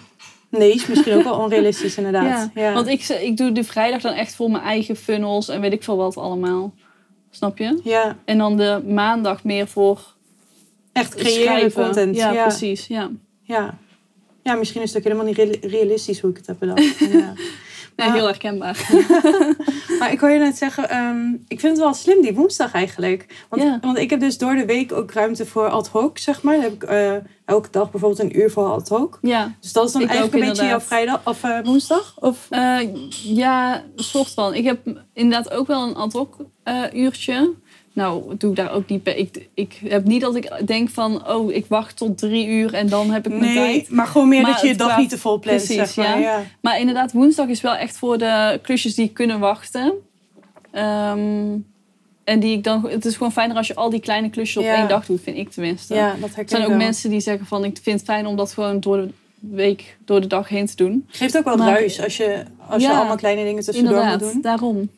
[0.50, 2.50] nee, is misschien ook wel onrealistisch inderdaad.
[2.54, 2.74] Ja.
[2.74, 5.84] Want ik, ik doe de vrijdag dan echt voor mijn eigen funnels en weet ik
[5.84, 6.74] veel wat allemaal.
[7.32, 7.80] Snap je?
[7.84, 8.18] Ja.
[8.26, 10.13] En dan de maandag meer voor
[10.94, 12.16] echt creëren content.
[12.16, 12.88] Ja, precies.
[12.88, 13.10] Ja.
[13.42, 13.78] Ja.
[14.44, 17.00] ja, misschien is het ook helemaal niet realistisch hoe ik het heb bedacht.
[17.12, 17.34] ja.
[17.96, 18.90] Nee, heel herkenbaar.
[20.00, 23.46] maar ik hoor je net zeggen, ehm, ik vind het wel slim die woensdag eigenlijk.
[23.50, 26.54] Want, want ik heb dus door de week ook ruimte voor ad hoc, zeg maar.
[26.54, 29.20] Dan heb ik uh, elke dag bijvoorbeeld een uur voor ad hoc.
[29.22, 29.56] Ja.
[29.60, 32.16] Dus dat is dan eigenlijk een beetje jouw vrijdag of uh, woensdag?
[32.20, 32.48] Of?
[32.50, 32.80] Uh,
[33.24, 34.54] ja, soort van.
[34.54, 34.80] Ik heb
[35.14, 36.36] inderdaad ook wel een ad hoc
[36.94, 37.54] uurtje.
[37.94, 39.16] Nou, doe ik daar ook niet bij.
[39.16, 42.90] Ik, ik heb niet dat ik denk van, oh, ik wacht tot drie uur en
[42.90, 43.90] dan heb ik mijn nee, tijd.
[43.90, 46.20] maar gewoon meer dat je je dag niet te vol plant, precies, zeg maar.
[46.20, 46.44] Ja.
[46.60, 49.94] Maar inderdaad, woensdag is wel echt voor de klusjes die kunnen wachten.
[50.72, 51.58] Ehm,
[52.24, 54.70] en die ik dan, het is gewoon fijner als je al die kleine klusjes op
[54.70, 55.94] één dag doet, vind ik tenminste.
[55.94, 58.54] Ja, dat er zijn ook mensen die zeggen van, ik vind het fijn om dat
[58.54, 61.06] gewoon door de week, door de dag heen te doen.
[61.08, 64.42] Geeft ook wel maar, ruis als je, als je allemaal kleine dingen tussendoor moet doen.
[64.42, 64.90] daarom.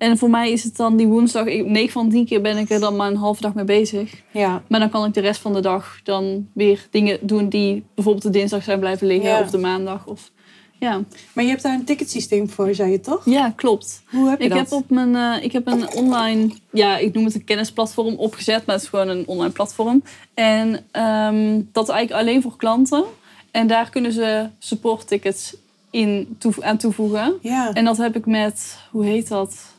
[0.00, 2.80] En voor mij is het dan die woensdag, 9 van 10 keer ben ik er
[2.80, 4.22] dan maar een halve dag mee bezig.
[4.30, 4.62] Ja.
[4.68, 8.24] Maar dan kan ik de rest van de dag dan weer dingen doen die bijvoorbeeld
[8.24, 10.06] de dinsdag zijn blijven liggen of de maandag.
[10.06, 10.30] Of,
[10.78, 11.00] ja.
[11.32, 13.24] Maar je hebt daar een ticketsysteem voor, zei je toch?
[13.24, 14.02] Ja, klopt.
[14.10, 14.58] Hoe heb je ik dat?
[14.58, 18.66] Heb op mijn, uh, ik heb een online, ja, ik noem het een kennisplatform opgezet,
[18.66, 20.02] maar het is gewoon een online platform.
[20.34, 23.04] En um, dat is eigenlijk alleen voor klanten.
[23.50, 25.56] En daar kunnen ze support tickets
[25.90, 27.34] in aan toevoegen.
[27.40, 27.72] Ja.
[27.72, 29.78] En dat heb ik met, hoe heet dat?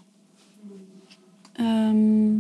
[1.62, 2.34] Ehm,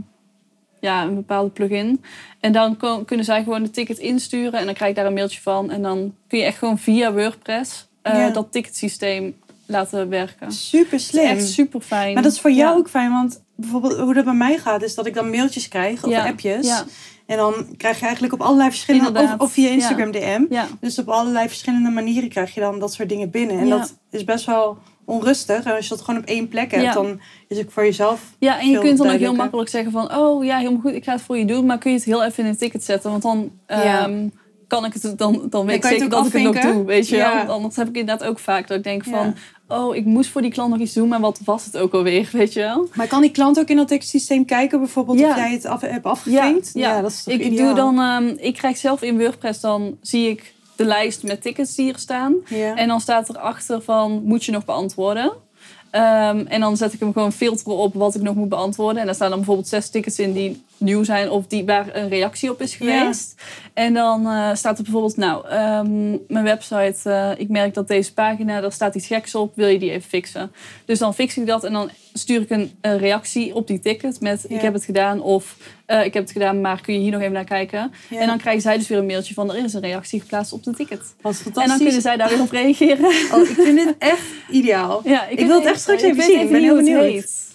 [0.80, 2.04] ja, een bepaalde plugin.
[2.40, 5.42] En dan kunnen zij gewoon de ticket insturen en dan krijg ik daar een mailtje
[5.42, 5.72] van.
[5.72, 9.36] En dan kun je echt gewoon via WordPress uh, dat ticketsysteem
[9.66, 10.51] laten werken.
[10.51, 11.25] Super slim.
[11.25, 12.13] Echt super fijn.
[12.13, 14.96] Maar dat is voor jou ook fijn, want bijvoorbeeld hoe dat bij mij gaat, is
[14.96, 16.84] dat ik dan mailtjes krijg of appjes.
[17.25, 20.66] En dan krijg je eigenlijk op allerlei verschillende, of, of, via Instagram DM.
[20.80, 23.60] Dus op allerlei verschillende manieren krijg je dan dat soort dingen binnen.
[23.60, 24.78] En dat is best wel
[25.12, 25.63] onrustig.
[25.63, 28.22] En als je dat gewoon op één plek hebt, dan is het voor jezelf.
[28.39, 31.03] Ja, en je kunt dan ook heel makkelijk zeggen van, oh ja, helemaal goed, ik
[31.03, 31.65] ga het voor je doen.
[31.65, 33.12] Maar kun je het heel even in een ticket zetten?
[33.12, 34.27] Want dan ehm,
[34.68, 36.86] kan ik het, dan, dan weet ik zeker dat ik het nog doe.
[36.86, 37.36] Weet je wel?
[37.36, 39.36] Want anders heb ik inderdaad ook vaak dat ik denk van,
[39.68, 42.29] oh, ik moest voor die klant nog iets doen, maar wat was het ook alweer,
[42.42, 42.88] weet je wel?
[42.94, 46.05] Maar kan die klant ook in dat systeem kijken, bijvoorbeeld of jij het af, hebt
[46.05, 46.70] afgevinkt?
[46.74, 47.01] Ja, ja.
[47.01, 50.86] dat is ik doe dan, um, ik krijg zelf in WordPress dan zie ik de
[50.86, 52.36] lijst met tickets die er staan.
[52.75, 55.25] En dan staat erachter van, moet je nog beantwoorden?
[55.25, 59.00] Um, en dan zet ik hem gewoon filteren op wat ik nog moet beantwoorden.
[59.00, 62.09] En daar staan dan bijvoorbeeld zes tickets in die nieuw zijn of die, waar een
[62.09, 63.41] reactie op is geweest.
[63.74, 68.13] En dan uh, staat er bijvoorbeeld, nou, um, mijn website, uh, ik merk dat deze
[68.13, 70.51] pagina, daar staat iets geks op, wil je die even fixen?
[70.85, 74.22] Dus dan fix ik dat en dan stuur ik een, een reactie op die ticket
[74.22, 77.11] met ik heb het gedaan of uh, ik heb het gedaan, maar kun je hier
[77.11, 77.91] nog even naar kijken?
[78.09, 80.63] En dan krijgen zij dus weer een mailtje van er is een reactie geplaatst op
[80.63, 81.01] de ticket.
[81.22, 81.61] Wat fantastisch.
[81.63, 83.05] En dan kunnen zij daar weer op reageren.
[83.33, 85.01] Oh, ik vind dit echt ideaal.
[85.03, 86.39] Ja, ik, ik wil het echt straks even zien.
[86.39, 87.50] Ik ben heel benieuwd.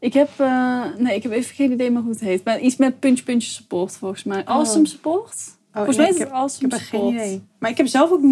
[0.00, 2.44] Ik heb, uh, nee, ik heb even geen idee meer hoe het heet.
[2.44, 4.40] Maar iets met puntje puntje support volgens mij.
[4.40, 4.48] Oh.
[4.48, 5.34] Awesome support?
[5.70, 7.02] Oh, volgens mij is het awesome ik heb support.
[7.02, 7.42] geen idee.
[7.58, 8.22] Maar ik heb zelf ook,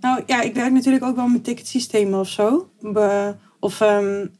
[0.00, 2.68] nou ja, ik werk natuurlijk ook wel met ticketsystemen of zo.
[3.60, 4.30] Of um,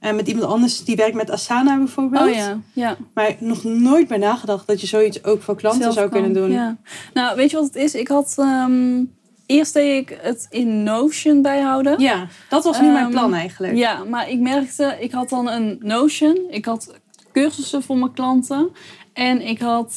[0.00, 2.28] met iemand anders die werkt met Asana bijvoorbeeld.
[2.28, 2.96] Oh ja, ja.
[3.14, 6.50] Maar nog nooit bij nagedacht dat je zoiets ook voor klanten zou kunnen doen.
[6.50, 6.76] Ja.
[7.14, 7.94] Nou, weet je wat het is?
[7.94, 9.14] Ik had um,
[9.46, 12.00] eerst deed ik het in Notion bijhouden.
[12.00, 13.76] Ja, dat was nu mijn plan ehm, eigenlijk.
[13.76, 16.38] Ja, maar ik merkte, ik had dan een Notion.
[16.50, 16.94] Ik had
[17.32, 18.70] cursussen voor mijn klanten.
[19.12, 19.94] En ik had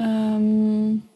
[0.00, 1.08] um,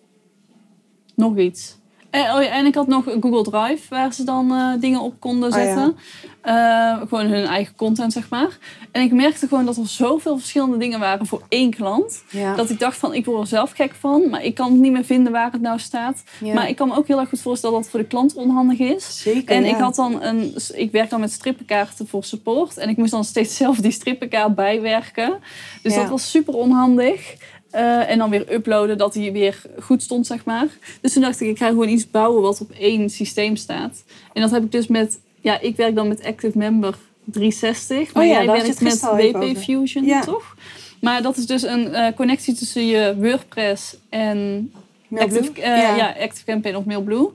[1.15, 1.77] nog iets.
[2.11, 5.21] En, oh ja, en ik had nog Google Drive, waar ze dan uh, dingen op
[5.21, 5.97] konden oh zetten.
[6.45, 8.59] Uh, gewoon hun eigen content, zeg maar.
[8.93, 12.25] En ik merkte gewoon dat er zoveel verschillende dingen waren voor één klant.
[12.31, 12.55] Ja.
[12.55, 14.29] Dat ik dacht van, ik word er zelf gek van.
[14.31, 16.23] Maar ik kan het niet meer vinden waar het nou staat.
[16.55, 18.79] Maar ik kan me ook heel erg goed voorstellen dat het voor de klant onhandig
[18.79, 19.23] is.
[19.23, 20.55] Zeker, En ik had dan een...
[20.75, 22.77] Ik werk dan met strippenkaarten voor support.
[22.77, 25.39] En ik moest dan steeds zelf die strippenkaart bijwerken.
[25.83, 27.37] Dus dat was super onhandig.
[27.75, 30.67] Uh, en dan weer uploaden dat hij weer goed stond, zeg maar.
[31.01, 34.05] Dus toen dacht ik, ik ga gewoon iets bouwen wat op één systeem staat.
[34.33, 38.15] En dat heb ik dus met, ja, ik werk dan met Active Member 360.
[38.15, 40.21] Maar oh ja, jij werkt met WP Fusion, ja.
[40.21, 40.57] toch?
[41.01, 44.73] Maar dat is dus een uh, connectie tussen je WordPress en
[45.17, 45.97] Active, uh, ja.
[45.97, 46.15] ja.
[46.21, 47.25] Active Campaign of Mailblue.
[47.25, 47.33] Um,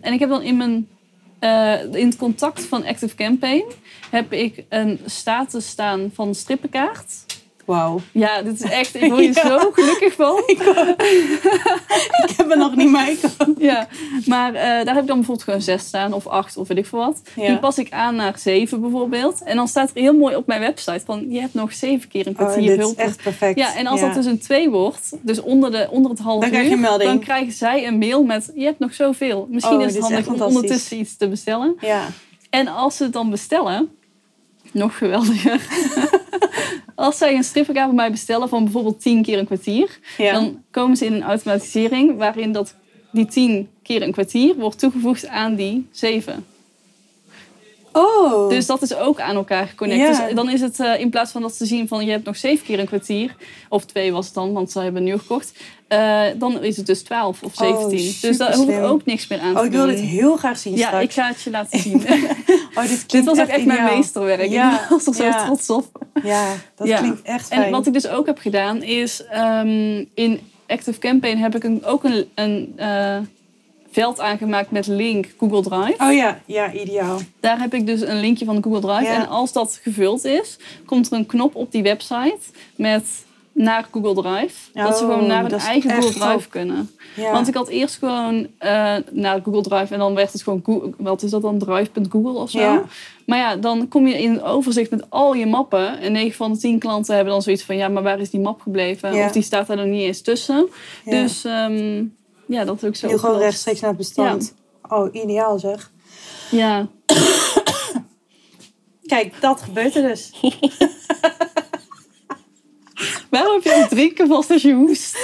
[0.00, 0.88] en ik heb dan in mijn
[1.92, 3.64] in het contact van Active Campaign
[4.10, 7.12] heb ik een status staan van strippenkaart.
[7.68, 8.00] Wauw.
[8.12, 10.42] Ja, dit is echt, ik word hier zo gelukkig van.
[10.46, 10.60] Ik,
[12.28, 13.18] ik heb er nog niet mee.
[13.58, 13.88] Ja,
[14.26, 16.86] maar uh, daar heb ik dan bijvoorbeeld gewoon zes staan of acht of weet ik
[16.86, 17.22] veel wat.
[17.36, 17.46] Ja.
[17.46, 19.42] Die pas ik aan naar zeven bijvoorbeeld.
[19.42, 22.26] En dan staat er heel mooi op mijn website van je hebt nog zeven keer
[22.26, 22.98] een oh, kwartier oh, hulp.
[22.98, 23.58] is echt perfect.
[23.58, 26.48] Ja, en als dat dus een twee wordt, dus onder, de, onder het half dan
[26.48, 27.10] uur, krijg je melding.
[27.10, 29.46] dan krijgen zij een mail met je hebt nog zoveel.
[29.50, 31.76] Misschien oh, is het handig om ondertussen iets te bestellen.
[31.80, 32.06] Ja.
[32.50, 33.88] En als ze het dan bestellen,
[34.72, 35.60] nog geweldiger.
[36.94, 40.96] als zij een stripverkaart bij mij bestellen van bijvoorbeeld 10 keer een kwartier, dan komen
[40.96, 42.74] ze in een automatisering waarin dat
[43.12, 46.46] die 10 keer een kwartier wordt toegevoegd aan die 7.
[47.98, 48.48] Oh.
[48.48, 50.06] Dus dat is ook aan elkaar geconnect.
[50.06, 52.36] Dus dan is het uh, in plaats van dat ze zien van je hebt nog
[52.36, 53.34] zeven keer een kwartier,
[53.68, 55.52] of twee was het dan, want ze hebben nieuw gekocht,
[55.88, 57.84] uh, dan is het dus 12 of 17.
[57.84, 59.60] Oh, dus daar hoef ik ook niks meer aan te doen.
[59.60, 60.76] Oh, ik wil dit heel graag zien.
[60.76, 61.04] Ja, straks.
[61.04, 61.94] ik ga het je laten zien.
[62.74, 64.50] oh, dit, dit, was ook echt mijn meesterwerk.
[64.50, 64.80] Ja.
[64.82, 66.06] Ik was er zo trots op.
[66.22, 67.62] Ja, dat klinkt echt fijn.
[67.62, 71.84] En wat ik dus ook heb gedaan is um, in Active Campaign heb ik een,
[71.84, 73.16] ook een, een uh,
[73.90, 76.04] veld aangemaakt met link Google Drive.
[76.04, 77.18] Oh ja, ja, ideaal.
[77.40, 79.12] Daar heb ik dus een linkje van Google Drive.
[79.12, 82.38] En als dat gevuld is, komt er een knop op die website
[82.76, 83.26] met
[83.58, 84.54] naar Google Drive.
[84.72, 86.90] dat ze gewoon naar hun eigen Google Drive kunnen.
[87.16, 90.92] Want ik had eerst gewoon uh, naar Google Drive en dan werd het gewoon, Google,
[90.96, 92.58] wat is dat dan, drive.google of zo.
[92.58, 92.84] Ja.
[93.26, 96.00] Maar ja, dan kom je in een overzicht met al je mappen.
[96.00, 98.40] En 9 van de 10 klanten hebben dan zoiets van, ja, maar waar is die
[98.40, 99.24] map gebleven?
[99.24, 100.68] Of die staat daar nog niet eens tussen.
[101.04, 102.16] Dus um,
[102.48, 103.08] ja, dat is ook zo.
[103.08, 104.54] Je gewoon rechtstreeks naar het bestand.
[104.88, 105.92] Oh, ideaal zeg.
[106.50, 106.88] Ja.
[109.06, 110.30] Kijk, dat gebeurt er dus.
[113.30, 115.16] Waarom heb je het drinken vast als je hoest?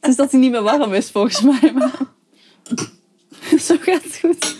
[0.00, 1.72] Het is dat hij niet meer warm is volgens mij.
[1.74, 1.98] Maar...
[3.66, 4.56] Zo gaat het goed.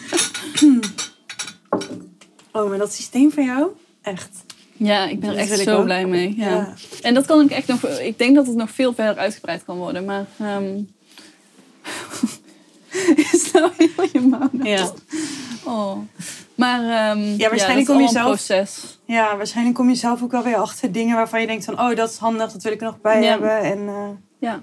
[2.53, 3.71] Oh, maar dat systeem van jou?
[4.03, 4.45] Echt.
[4.83, 6.35] Ja, ik ben er echt zo blij mee.
[6.37, 6.75] Ja.
[7.03, 7.85] En dat kan ik echt nog...
[7.85, 10.05] Ik denk dat het nog veel verder uitgebreid kan worden.
[10.05, 10.27] Maar...
[10.41, 10.89] Um...
[13.33, 14.91] is nou heel je mouw Ja.
[15.65, 15.99] Oh.
[16.55, 18.27] Maar um, ja, waarschijnlijk ja, kom je zelf.
[18.27, 18.99] Proces.
[19.05, 21.97] Ja, waarschijnlijk kom je zelf ook wel weer achter dingen waarvan je denkt van, oh,
[21.97, 23.61] dat is handig, dat wil ik er nog bij hebben.
[23.61, 24.09] En, uh...
[24.39, 24.61] Ja.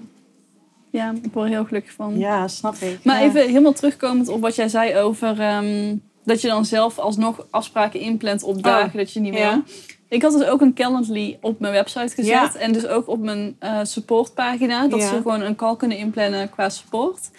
[0.90, 2.18] Ja, ik word er heel gelukkig van.
[2.18, 3.04] Ja, snap ik.
[3.04, 7.46] Maar even helemaal terugkomend op wat jij zei over um, dat je dan zelf alsnog
[7.50, 9.62] afspraken inplant op dagen oh, dat je niet meer.
[10.08, 12.26] Ik had dus ook een Calendly op mijn website gezet.
[12.26, 12.54] Ja.
[12.54, 14.88] En dus ook op mijn uh, supportpagina.
[14.88, 17.30] Dat ze gewoon een call kunnen inplannen qua support.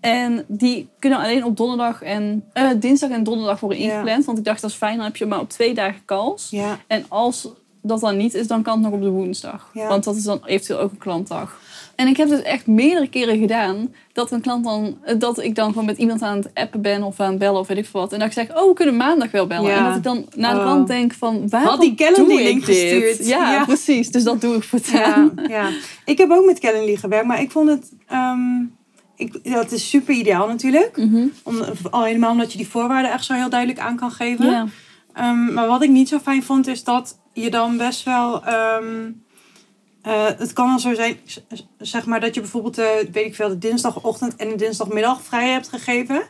[0.00, 4.24] En die kunnen alleen op donderdag en uh, dinsdag en donderdag worden ingepland.
[4.24, 6.50] Want ik dacht dat is fijn, dan heb je maar op twee dagen calls.
[6.50, 6.78] Ja.
[6.86, 7.48] En als
[7.82, 9.70] dat dan niet is, dan kan het nog op de woensdag.
[9.72, 11.60] Want dat is dan eventueel ook een klantdag.
[11.94, 15.68] En ik heb het echt meerdere keren gedaan dat een klant dan, dat ik dan
[15.68, 18.00] gewoon met iemand aan het appen ben of aan het bellen of weet ik veel
[18.00, 18.12] wat.
[18.12, 19.74] En dat ik zeg, oh, we kunnen maandag wel bellen.
[19.74, 20.86] En dat ik dan naar de rand oh.
[20.86, 23.26] denk van, waarom Had die Calendly link gestuurd?
[23.26, 24.10] Ja, ja, precies.
[24.10, 25.68] Dus dat doe ik voor ja, ja,
[26.04, 27.92] ik heb ook met Calendly gewerkt, maar ik vond het...
[28.12, 28.78] Um
[29.20, 30.96] ik, dat is super ideaal natuurlijk.
[30.96, 34.72] Mm Om, al helemaal omdat je die voorwaarden echt zo heel duidelijk aan kan geven.
[35.18, 38.42] Um, maar wat ik niet zo fijn vond, is dat je dan best wel.
[38.48, 39.22] Um,
[40.06, 41.18] uh, het kan dan zo zijn,
[41.78, 45.48] zeg maar, dat je bijvoorbeeld, uh, weet ik veel, de dinsdagochtend en de dinsdagmiddag vrij
[45.48, 46.22] hebt gegeven.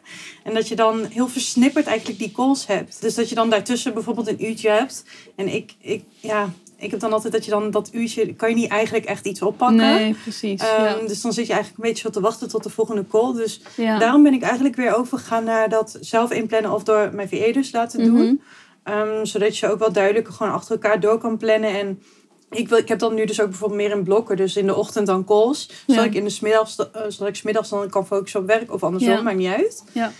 [0.44, 3.00] En dat je dan heel versnipperd eigenlijk die calls hebt.
[3.00, 5.04] Dus dat je dan daartussen bijvoorbeeld een uurtje hebt.
[5.36, 8.54] En ik, ik ja, ik heb dan altijd dat je dan dat uurtje, kan je
[8.54, 9.76] niet eigenlijk echt iets oppakken.
[9.76, 10.62] Nee, precies.
[10.62, 13.34] Um, Dus dan zit je eigenlijk een beetje zo te wachten tot de volgende call.
[13.34, 17.50] Dus daarom ben ik eigenlijk weer overgegaan naar dat zelf inplannen of door mijn VE
[17.52, 18.42] dus laten doen.
[18.84, 21.78] Um, zodat je ook wel duidelijker gewoon achter elkaar door kan plannen.
[21.78, 22.02] En
[22.50, 24.36] ik, wil, ik heb dan nu dus ook bijvoorbeeld meer in blokken.
[24.36, 25.70] Dus in de ochtend dan calls.
[25.86, 28.82] Zodat ik in de smiddags, uh, zodat ik smiddags dan kan focussen op werk of
[28.82, 29.84] andersom, maakt niet uit.
[29.92, 30.12] Ja.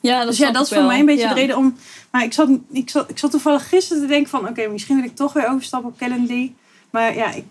[0.00, 1.76] Ja, dat dus ja, dat is voor mij een beetje de reden om.
[2.10, 5.04] Maar ik zat, ik zat, ik zat toevallig gisteren te denken van oké, misschien wil
[5.04, 6.54] ik toch weer overstappen op Calendly.
[6.90, 7.44] Maar ja, ik,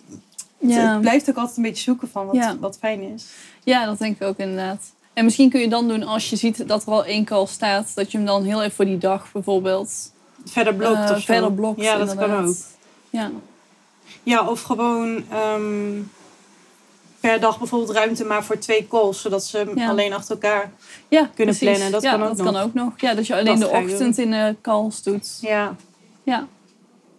[0.57, 0.91] ja.
[0.91, 3.25] het blijft ook altijd een beetje zoeken van wat, wat fijn is.
[3.63, 4.93] Ja, dat denk ik ook inderdaad.
[5.13, 7.91] En misschien kun je dan doen als je ziet dat er al één call staat,
[7.95, 10.11] dat je hem dan heel even voor die dag bijvoorbeeld
[10.45, 11.09] verder blokt.
[11.09, 11.81] Uh, of verder blokt.
[11.81, 12.55] Ja, dat kan ook.
[13.09, 13.31] Ja.
[14.23, 15.23] Ja, of gewoon
[15.55, 16.11] um,
[17.19, 20.71] per dag bijvoorbeeld ruimte maar voor twee calls, zodat ze alleen achter elkaar
[21.07, 21.91] ja, kunnen plannen.
[21.91, 22.93] Dat, ja, kan, ook dat kan ook nog.
[22.97, 25.37] Ja, dat je alleen de ochtend in de calls doet.
[25.41, 25.75] Ja.
[26.23, 26.47] Ja.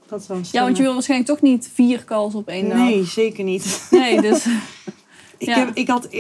[0.07, 2.79] Dat wel Ja, want je wil waarschijnlijk toch niet vier calls op één dag.
[2.79, 3.83] Nee, zeker niet.
[3.91, 4.47] Nee, dus...
[5.39, 6.09] ik, heb, ik had...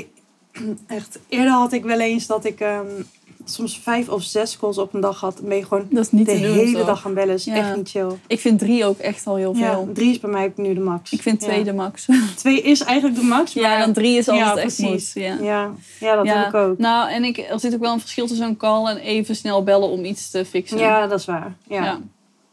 [0.86, 2.60] Echt, eerder had ik wel eens dat ik...
[2.60, 3.06] Um,
[3.44, 6.26] soms vijf of zes calls op een dag had, ben je gewoon dat is niet
[6.26, 7.34] de hele dag gaan bellen.
[7.34, 8.10] is echt niet chill.
[8.26, 9.62] Ik vind drie ook echt al heel veel.
[9.86, 11.12] Ja, drie is bij mij ook nu de max.
[11.12, 12.06] Ik vind twee de max.
[12.36, 13.54] Twee is eigenlijk de max.
[13.54, 13.64] Maar...
[13.64, 15.12] Ja, dan drie is altijd echt precies.
[15.12, 15.36] Ja.
[15.40, 15.70] Ja.
[16.00, 16.78] ja, dat doe ik ook.
[16.78, 19.62] Nou, en ik, er zit ook wel een verschil tussen een call en even snel
[19.62, 20.78] bellen om iets te fixen.
[20.78, 21.54] Ja, dat is waar.
[21.66, 22.00] Ja.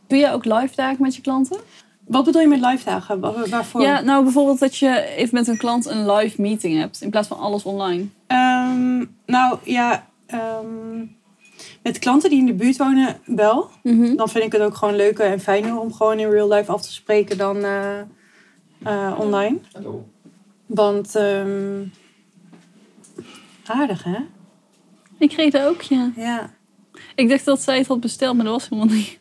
[0.08, 1.60] Doe je ook live dagen met je klanten?
[2.10, 3.20] Wat bedoel je met live dagen?
[3.50, 3.82] Waarvoor?
[3.82, 7.28] Ja, nou bijvoorbeeld dat je even met een klant een live meeting hebt in plaats
[7.28, 8.06] van alles online.
[8.28, 11.18] Um, nou ja, um,
[11.84, 13.70] met klanten die in de buurt wonen wel.
[13.84, 14.16] Mhm.
[14.16, 16.82] Dan vind ik het ook gewoon leuker en fijner om gewoon in real life af
[16.82, 18.00] te spreken dan uh,
[18.88, 19.60] uh, online.
[19.72, 20.08] Hallo.
[20.66, 21.92] Want um,
[23.66, 24.18] aardig hè?
[25.18, 26.12] Ik kreeg dat ook, ja.
[26.16, 26.58] Ja.
[27.16, 29.20] Ik dacht dat zij het had besteld, maar dat was helemaal niet.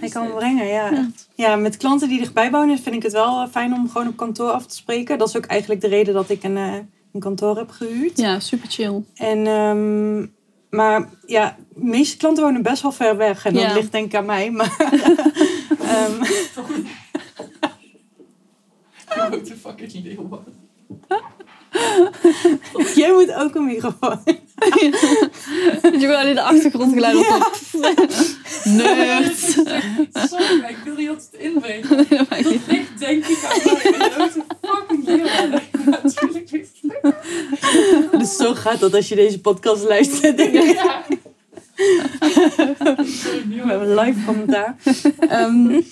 [0.00, 1.08] Hij kan het brengen, ja.
[1.34, 1.56] ja.
[1.56, 4.50] met klanten die dichtbij wonen vind ik het wel eh, fijn om gewoon op kantoor
[4.50, 5.18] af te spreken.
[5.18, 6.74] Dat is ook eigenlijk de reden dat ik een, uh,
[7.14, 8.18] een kantoor heb gehuurd.
[8.18, 9.02] Ja, super chill.
[9.14, 10.34] En, um,
[10.70, 13.44] maar ja, de meeste klanten wonen best wel ver weg.
[13.44, 14.50] En dat ligt denk ik aan mij.
[14.50, 14.76] Maar,
[16.08, 16.18] um,
[19.06, 19.92] What the fuck is
[22.94, 24.20] Jij moet ook een microfoon.
[24.54, 24.80] Dat
[26.00, 27.58] je gewoon in de achtergrond geluid op.
[28.76, 29.38] Nerd.
[30.12, 31.96] Sorry, maar ik wil niet altijd inbreken.
[31.96, 34.08] Dat ligt denk ik aan mij.
[34.08, 35.62] What the fucking hell.
[35.84, 36.50] Natuurlijk
[38.24, 40.36] Dus zo gaat dat als je deze podcast luistert.
[40.36, 40.74] Denk ik.
[40.74, 41.04] Ja.
[43.58, 44.76] We hebben live commentaar.
[45.30, 45.84] Um,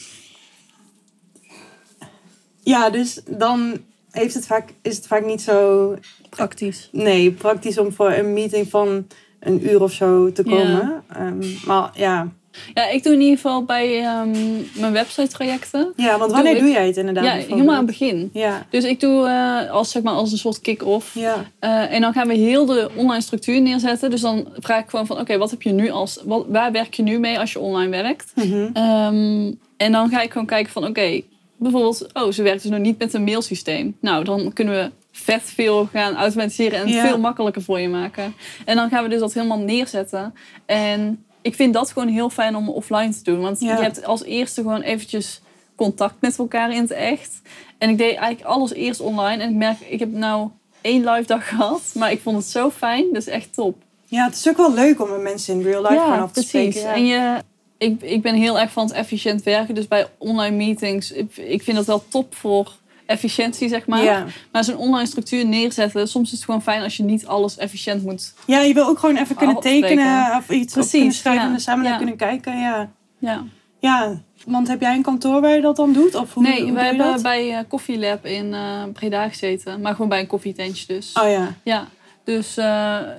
[2.62, 3.78] ja, dus dan
[4.10, 5.96] heeft het vaak, is het vaak niet zo...
[6.30, 6.88] Praktisch.
[6.92, 9.06] Nee, praktisch om voor een meeting van
[9.40, 11.02] een uur of zo te komen.
[11.08, 11.26] Ja.
[11.26, 12.32] Um, maar ja...
[12.74, 15.92] Ja, ik doe in ieder geval bij um, mijn website trajecten.
[15.96, 17.24] Ja, want wanneer doe, jij het inderdaad?
[17.24, 18.30] Ja, helemaal aan het begin.
[18.32, 18.66] Ja.
[18.70, 21.14] Dus ik doe uh, als, zeg maar, als een soort kick-off.
[21.14, 21.34] Ja.
[21.60, 24.10] Uh, en dan gaan we heel de online structuur neerzetten.
[24.10, 26.20] Dus dan vraag ik gewoon van, oké, wat heb je nu als...
[26.24, 28.32] Wat, waar werk je nu mee als je online werkt?
[28.34, 28.82] Mm -hmm.
[28.82, 31.24] um, en dan ga ik gewoon kijken van, oké, okay,
[31.56, 33.96] bijvoorbeeld, oh, ze werkt dus nog niet met een mailsysteem.
[34.00, 38.34] Nou, dan kunnen we vet veel gaan automatiseren en veel makkelijker voor je maken.
[38.64, 40.34] En dan gaan we dus dat helemaal neerzetten.
[40.66, 43.40] En ik vind dat gewoon heel fijn om offline te doen.
[43.40, 45.40] Want je hebt als eerste gewoon eventjes
[45.76, 47.40] contact met elkaar in het echt.
[47.78, 49.42] En ik deed eigenlijk alles eerst online.
[49.42, 50.48] En ik merk, ik heb nou
[50.81, 51.83] één live dag gehad.
[51.94, 53.07] Maar ik vond het zo fijn.
[53.12, 53.76] Dat is echt top.
[54.05, 56.33] Ja, het is ook wel leuk om met mensen in real life ja, af te
[56.33, 56.50] precies.
[56.50, 56.81] spreken.
[56.81, 56.94] Ja.
[56.94, 57.42] En je,
[57.78, 59.74] ik, ik ben heel erg van het efficiënt werken.
[59.74, 62.72] Dus bij online meetings, ik, ik vind dat wel top voor
[63.06, 64.02] efficiëntie, zeg maar.
[64.02, 64.24] Ja.
[64.52, 68.02] Maar zo'n online structuur neerzetten, soms is het gewoon fijn als je niet alles efficiënt
[68.02, 68.34] moet.
[68.46, 71.84] Ja, je wil ook gewoon even kunnen tekenen of iets Precies, kunnen schrijven en samen
[71.84, 72.58] naar kunnen kijken.
[72.58, 72.90] Ja.
[73.18, 73.44] ja.
[73.80, 76.14] Ja, want heb jij een kantoor waar je dat dan doet?
[76.14, 79.80] Of hoe, nee, wij hebben bij Coffee Lab in uh, Breda gezeten.
[79.80, 81.12] Maar gewoon bij een koffietentje dus.
[81.22, 81.54] Oh ja.
[81.62, 81.86] Ja,
[82.24, 82.64] dus uh,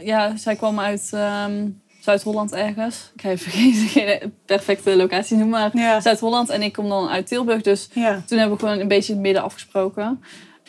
[0.02, 1.12] ja, zij kwam uit...
[1.48, 3.12] Um, Zuid-Holland ergens.
[3.16, 6.50] Ik ga even geen, perfecte locatie noemen, maar Zuid-Holland.
[6.50, 7.62] En ik kom dan uit Tilburg.
[7.62, 7.88] Dus
[8.28, 10.04] toen hebben we gewoon een beetje het midden afgesproken.
[10.04, 10.20] En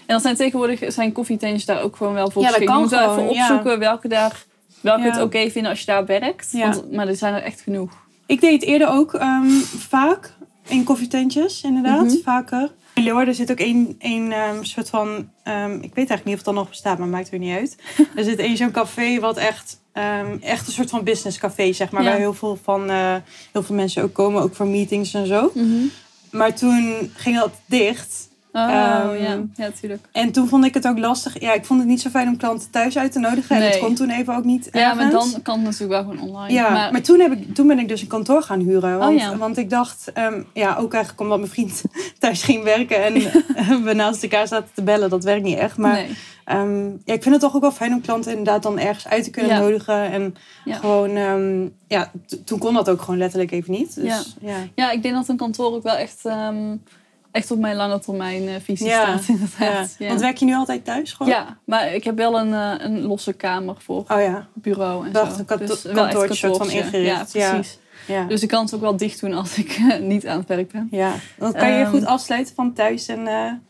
[0.06, 2.70] dan zijn tegenwoordig zijn koffietentjes daar ook gewoon wel voor ja, geschikt.
[2.70, 4.44] Je moet even opzoeken welke, daar,
[4.80, 6.52] welke het oké vinden als je daar werkt.
[6.52, 7.90] Want, maar er zijn er echt genoeg.
[8.26, 10.34] Ik deed het eerder ook um, vaak
[10.68, 12.04] in koffietentjes, inderdaad.
[12.04, 12.70] Mm Vaker.
[12.94, 15.08] In Leeuwarden zit ook één, één um, soort van...
[15.44, 17.76] Um, ik weet eigenlijk niet of het dan nog bestaat, maar maakt er niet uit.
[18.16, 21.90] er zit één zo'n café wat echt Um, echt een soort van business café, zeg
[21.90, 22.04] maar.
[22.04, 23.14] Waar heel veel, van, uh,
[23.52, 25.50] heel veel mensen ook komen, ook voor meetings en zo.
[25.54, 25.90] Mm -hmm.
[26.30, 28.28] Maar toen ging dat dicht.
[28.52, 29.42] Oh, um, ja.
[29.56, 30.08] ja, natuurlijk.
[30.12, 31.40] En toen vond ik het ook lastig.
[31.40, 33.58] Ja, ik vond het niet zo fijn om klanten thuis uit te nodigen.
[33.58, 33.66] Nee.
[33.66, 35.02] En het kon toen even ook niet Ja, ergens.
[35.02, 36.52] maar dan kan het natuurlijk wel gewoon online.
[36.52, 38.98] Ja, maar, maar toen, heb ik, toen ben ik dus een kantoor gaan huren.
[38.98, 39.36] Want, oh, ja.
[39.36, 41.82] want ik dacht, um, ja, ook eigenlijk omdat mijn vriend
[42.18, 43.04] thuis ging werken...
[43.04, 43.14] en
[43.84, 45.76] we naast elkaar zaten te bellen, dat werkt niet echt.
[45.76, 46.16] Maar nee.
[46.52, 49.24] Um, ja, ik vind het toch ook wel fijn om klanten inderdaad dan ergens uit
[49.24, 49.60] te kunnen ja.
[49.60, 50.10] nodigen.
[50.10, 50.76] En ja.
[50.76, 52.10] gewoon, um, ja,
[52.44, 53.94] toen kon dat ook gewoon letterlijk even niet.
[53.94, 54.50] Dus, ja.
[54.50, 54.56] Ja.
[54.74, 56.82] ja, ik denk dat een kantoor ook wel echt, um,
[57.30, 59.28] echt op mijn lange termijn uh, visie staat.
[59.28, 59.94] Inderdaad.
[59.98, 60.08] Ja.
[60.08, 61.32] Want werk je nu altijd thuis gewoon?
[61.32, 64.48] Ja, maar ik heb wel een, uh, een losse kamer voor oh, ja.
[64.54, 65.38] bureau en Dacht, zo.
[65.38, 67.32] Een kanto dus kantoortje soort van ingericht.
[67.32, 67.78] Ja, precies.
[68.06, 68.24] Ja.
[68.24, 70.72] Dus ik kan het ook wel dicht doen als ik uh, niet aan het werk
[70.72, 70.88] ben.
[70.90, 73.62] Ja, dan kan je goed afsluiten van thuis en,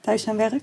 [0.00, 0.62] thuis en werk?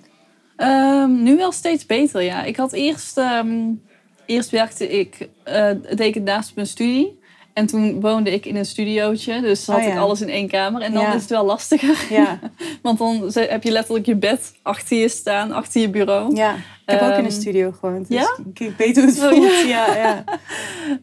[0.58, 2.44] Um, nu wel steeds beter, ja.
[2.44, 3.82] Ik had eerst, um,
[4.26, 7.20] eerst werkte ik, uh, deed ik het naast mijn studie.
[7.54, 9.92] En toen woonde ik in een studiootje, dus had oh, ja.
[9.92, 10.82] ik alles in één kamer.
[10.82, 11.14] En dan ja.
[11.14, 12.06] is het wel lastiger.
[12.10, 12.40] Ja.
[12.82, 16.36] Want dan heb je letterlijk je bed achter je staan, achter je bureau.
[16.36, 18.08] Ja, ik heb um, ook in een studio gewoond.
[18.08, 18.38] Dus ja?
[18.54, 19.34] ik weet hoe het voelt.
[19.34, 20.24] Oh, ja, ja.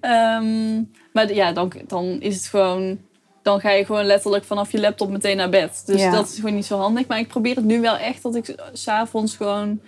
[1.13, 2.99] maar ja, dan, dan is het gewoon
[3.43, 5.83] dan ga je gewoon letterlijk vanaf je laptop meteen naar bed.
[5.87, 6.11] Dus ja.
[6.11, 7.07] dat is gewoon niet zo handig.
[7.07, 9.81] Maar ik probeer het nu wel echt dat ik s'avonds gewoon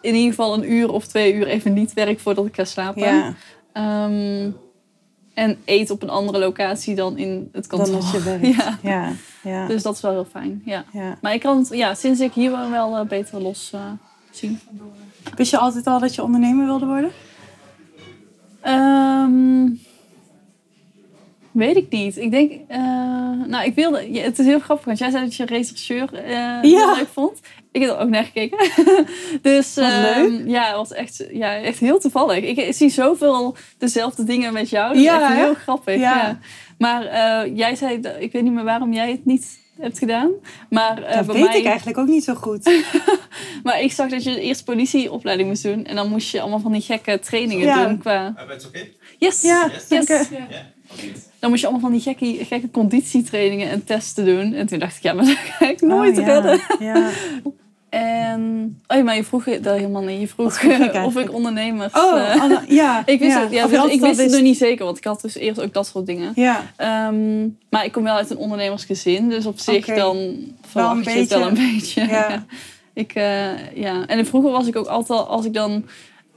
[0.00, 3.02] in ieder geval een uur of twee uur even niet werk voordat ik ga slapen.
[3.02, 3.34] Ja.
[4.04, 4.56] Um,
[5.34, 7.88] en eet op een andere locatie dan in het kantoor.
[7.88, 8.46] Dan als je werkt.
[8.56, 8.78] Ja.
[8.82, 9.12] Ja.
[9.42, 9.66] ja.
[9.66, 10.62] Dus dat is wel heel fijn.
[10.64, 10.84] Ja.
[10.92, 11.18] ja.
[11.20, 13.80] Maar ik kan het ja, sinds ik hier woon wel uh, beter los uh,
[14.30, 14.60] zien.
[15.34, 17.10] Wist je altijd al dat je ondernemer wilde worden?
[18.64, 19.80] Um,
[21.56, 22.16] Weet ik niet.
[22.16, 22.76] Ik denk, uh,
[23.46, 24.12] nou, ik wilde.
[24.12, 26.60] Ja, het is heel grappig, want jij zei dat je rechercheur uh, ja.
[26.60, 27.40] heel leuk vond.
[27.72, 28.58] Ik heb er ook naar gekeken.
[29.42, 30.42] dus uh, leuk.
[30.46, 32.44] ja, het was echt, ja, echt heel toevallig.
[32.44, 34.94] Ik, zie zoveel dezelfde dingen met jou.
[34.94, 35.94] Dat ja, is echt heel grappig.
[35.94, 36.00] Ja.
[36.00, 36.38] ja.
[36.78, 40.30] Maar jij zei, ik weet niet meer waarom jij het niet hebt gedaan.
[40.70, 42.84] Maar, uh, dat weet ik eigenlijk ook niet zo goed.
[43.64, 45.84] maar ik zag dat je eerst politieopleiding moest doen.
[45.84, 47.98] En dan moest je allemaal van die gekke trainingen doen.
[47.98, 48.34] Qua...
[48.38, 48.86] Uh, het oké?
[49.18, 49.42] Yes.
[49.42, 50.06] Ja, yes.
[50.08, 50.28] yes.
[51.38, 54.52] Dan moest je allemaal van die gekke, gekke conditietrainingen en testen doen.
[54.52, 56.60] En toen dacht ik, ja, maar dat ga ik nooit oh, redden.
[56.78, 57.10] Ja.
[57.88, 60.20] En, oh ja, maar je vroeg dat helemaal niet.
[60.20, 60.64] Je vroeg
[61.04, 61.92] of ik ondernemers...
[61.92, 63.02] Oh, uh, ja.
[63.06, 63.40] ik wist, ja.
[63.40, 65.86] Het, ja, ik wist het nog niet zeker, want ik had dus eerst ook dat
[65.86, 66.32] soort dingen.
[66.34, 66.72] Ja.
[67.08, 69.96] Um, maar ik kom wel uit een ondernemersgezin, dus op zich okay.
[69.96, 72.06] dan verwacht je het wel een beetje.
[72.06, 72.44] Ja.
[72.92, 74.06] ik, uh, ja.
[74.06, 75.84] En vroeger was ik ook altijd, als ik dan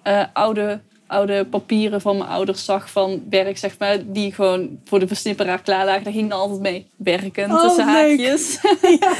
[0.07, 4.99] uh, oude oude papieren van mijn ouders zag van werk, zeg maar, die gewoon voor
[4.99, 6.03] de versnipperaar klaar lagen.
[6.03, 8.59] Daar ging dan altijd mee werken, oh, tussen haakjes.
[8.99, 9.13] ja.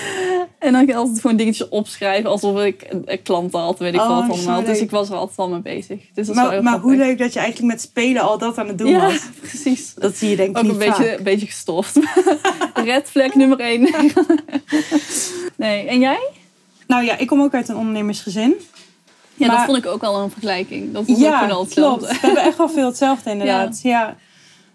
[0.60, 4.00] en dan ging ik altijd gewoon dingetjes opschrijven, alsof ik een klant had, weet ik
[4.00, 4.64] oh, wat allemaal.
[4.64, 6.00] Dus ik was er altijd al mee bezig.
[6.14, 8.68] Dus dat maar wel maar hoe leuk dat je eigenlijk met spelen al dat aan
[8.68, 9.20] het doen ja, was.
[9.50, 9.94] precies.
[9.94, 12.00] Dat zie je denk ik Ook niet een beetje, een beetje gestoft.
[12.86, 13.82] Red flag nummer één.
[15.56, 16.30] nee, en jij?
[16.88, 18.56] Nou ja, ik kom ook uit een ondernemersgezin.
[19.40, 20.94] Ja, maar, dat vond ik ook al een vergelijking.
[20.94, 22.06] Dat was ja, ook gewoon al hetzelfde.
[22.06, 22.22] klopt.
[22.22, 23.80] We hebben echt wel veel hetzelfde inderdaad.
[23.82, 23.90] Ja.
[23.90, 24.16] ja.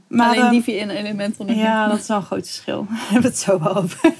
[0.09, 2.87] Maar, Alleen Divi en elementen nog Ja, dat is wel een groot verschil.
[2.90, 4.14] We hebben het zo wel over.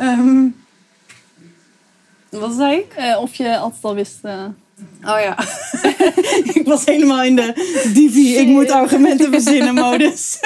[0.00, 0.56] um,
[2.40, 2.94] wat zei ik?
[2.98, 4.18] Uh, of je altijd al wist...
[4.22, 4.44] Uh...
[5.04, 5.38] Oh ja.
[6.60, 7.52] ik was helemaal in de
[7.94, 10.40] Divi, ik moet argumenten verzinnen modus.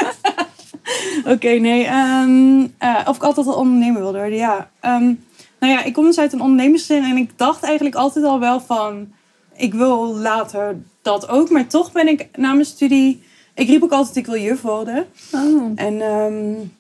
[1.18, 1.88] Oké, okay, nee.
[1.88, 4.70] Um, uh, of ik altijd al ondernemer wilde worden, ja.
[4.83, 5.24] Um,
[5.64, 8.61] nou ja, ik kom dus uit een ondernemersgezin en ik dacht eigenlijk altijd al wel
[8.61, 9.12] van...
[9.57, 13.22] Ik wil later dat ook, maar toch ben ik na mijn studie...
[13.55, 15.07] Ik riep ook altijd, ik wil juf worden.
[15.33, 15.72] Oh.
[15.74, 16.72] En um,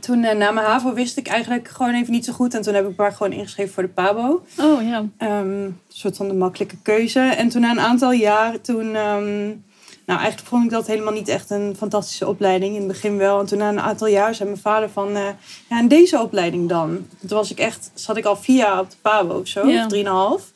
[0.00, 2.54] toen uh, na mijn HAVO wist ik eigenlijk gewoon even niet zo goed.
[2.54, 4.44] En toen heb ik maar gewoon ingeschreven voor de PABO.
[4.58, 4.98] Oh ja.
[4.98, 7.20] Um, een soort van de makkelijke keuze.
[7.20, 8.96] En toen na een aantal jaar, toen...
[8.96, 9.64] Um,
[10.06, 12.72] nou, eigenlijk vond ik dat helemaal niet echt een fantastische opleiding.
[12.72, 13.40] In het begin wel.
[13.40, 15.08] En toen na een aantal jaar zei mijn vader van...
[15.08, 15.22] Uh,
[15.68, 17.06] ja, en deze opleiding dan?
[17.20, 17.90] Toen was ik echt...
[17.94, 19.66] Zat ik al vier jaar op de PABO of zo.
[19.66, 19.82] Ja.
[19.82, 20.52] Of drieënhalf.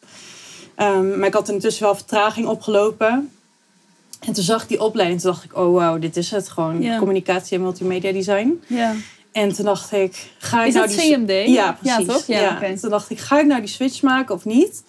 [0.77, 3.31] Um, maar ik had intussen wel vertraging opgelopen.
[4.21, 5.21] En toen zag ik die opleiding.
[5.21, 6.49] Toen dacht ik, oh wow, dit is het.
[6.49, 6.99] Gewoon Ja.
[6.99, 8.63] communicatie en multimedia design.
[8.67, 8.95] ja.
[9.33, 11.15] En toen dacht ik, ga ik Is nou dat die...
[11.15, 11.49] CMD?
[11.49, 12.07] Ja, precies.
[12.07, 12.27] Ja, toch?
[12.27, 12.81] Ja, oké.
[12.81, 14.83] Toen dacht ik, ga ik nou die switch maken of niet?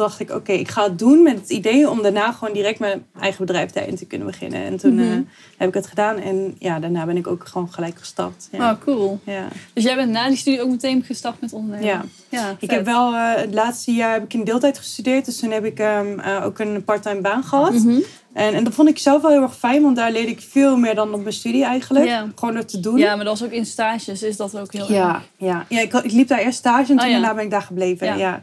[0.00, 2.78] Toen dacht ik, oké, ik ga het doen met het idee om daarna gewoon direct
[2.78, 4.64] mijn eigen bedrijf daarin te kunnen beginnen.
[4.64, 5.12] En toen Mhm.
[5.12, 5.18] eh,
[5.56, 8.48] heb ik het gedaan en ja, daarna ben ik ook gewoon gelijk gestapt.
[8.52, 8.70] Ja.
[8.70, 9.20] Oh, cool.
[9.24, 9.48] ja.
[9.72, 11.86] Dus jij bent na die studie ook meteen gestart met ondernemen?
[11.86, 12.04] Ja.
[12.28, 15.50] ja Ik heb wel eh, het laatste jaar heb ik in deeltijd gestudeerd, dus toen
[15.50, 17.72] heb ik ehm, eh, ook een parttime baan gehad.
[17.72, 18.00] Mhm.
[18.32, 20.76] En, en dat vond ik zelf wel heel erg fijn, want daar leerde ik veel
[20.76, 22.04] meer dan op mijn studie eigenlijk.
[22.06, 22.26] Ja.
[22.34, 22.98] Gewoon door te doen.
[22.98, 24.90] Ja, maar dat was ook in stages, is dat ook heel erg.
[24.92, 25.66] Ja, ja.
[25.68, 27.10] ja ik, ik liep daar eerst stage en toen Oh, ja.
[27.12, 28.06] daarna ben ik daar gebleven.
[28.06, 28.14] Ja.
[28.14, 28.42] Ja.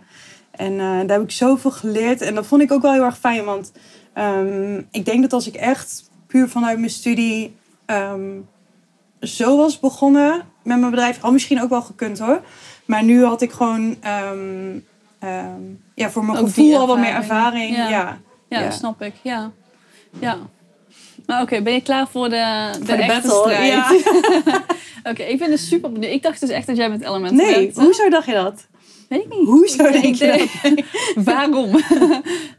[0.57, 2.21] En eh, daar heb ik zoveel geleerd.
[2.21, 3.43] En dat vond ik ook wel heel erg fijn.
[3.45, 3.71] Want
[4.13, 8.31] ehm, ik denk dat als ik echt puur vanuit mijn studie ehm,
[9.21, 10.31] zo was begonnen
[10.63, 12.41] met mijn bedrijf, al misschien ook wel gekund hoor.
[12.85, 14.75] Maar nu had ik gewoon ehm,
[15.95, 17.75] ja, voor mijn Ook gevoel al wat meer ervaring.
[17.75, 17.89] Ja.
[17.89, 18.17] Ja.
[18.49, 18.71] Ja, Ja.
[18.71, 19.13] snap ik.
[19.21, 19.51] Ja.
[20.19, 20.37] ja.
[21.25, 23.31] Maar oké, ben je klaar voor de, de, Voor de battle.
[23.31, 23.67] strijd?
[23.71, 23.89] Ja.
[25.11, 26.11] Oké, ik ben dus super benieuwd.
[26.11, 27.81] Ik dacht dus echt dat jij met elementen Nee, werkte.
[27.81, 28.67] hoezo dacht je dat?
[29.07, 29.47] Weet ik niet.
[29.47, 30.47] Hoezo Ik denk je
[31.15, 31.25] dat?
[31.25, 31.69] Waarom?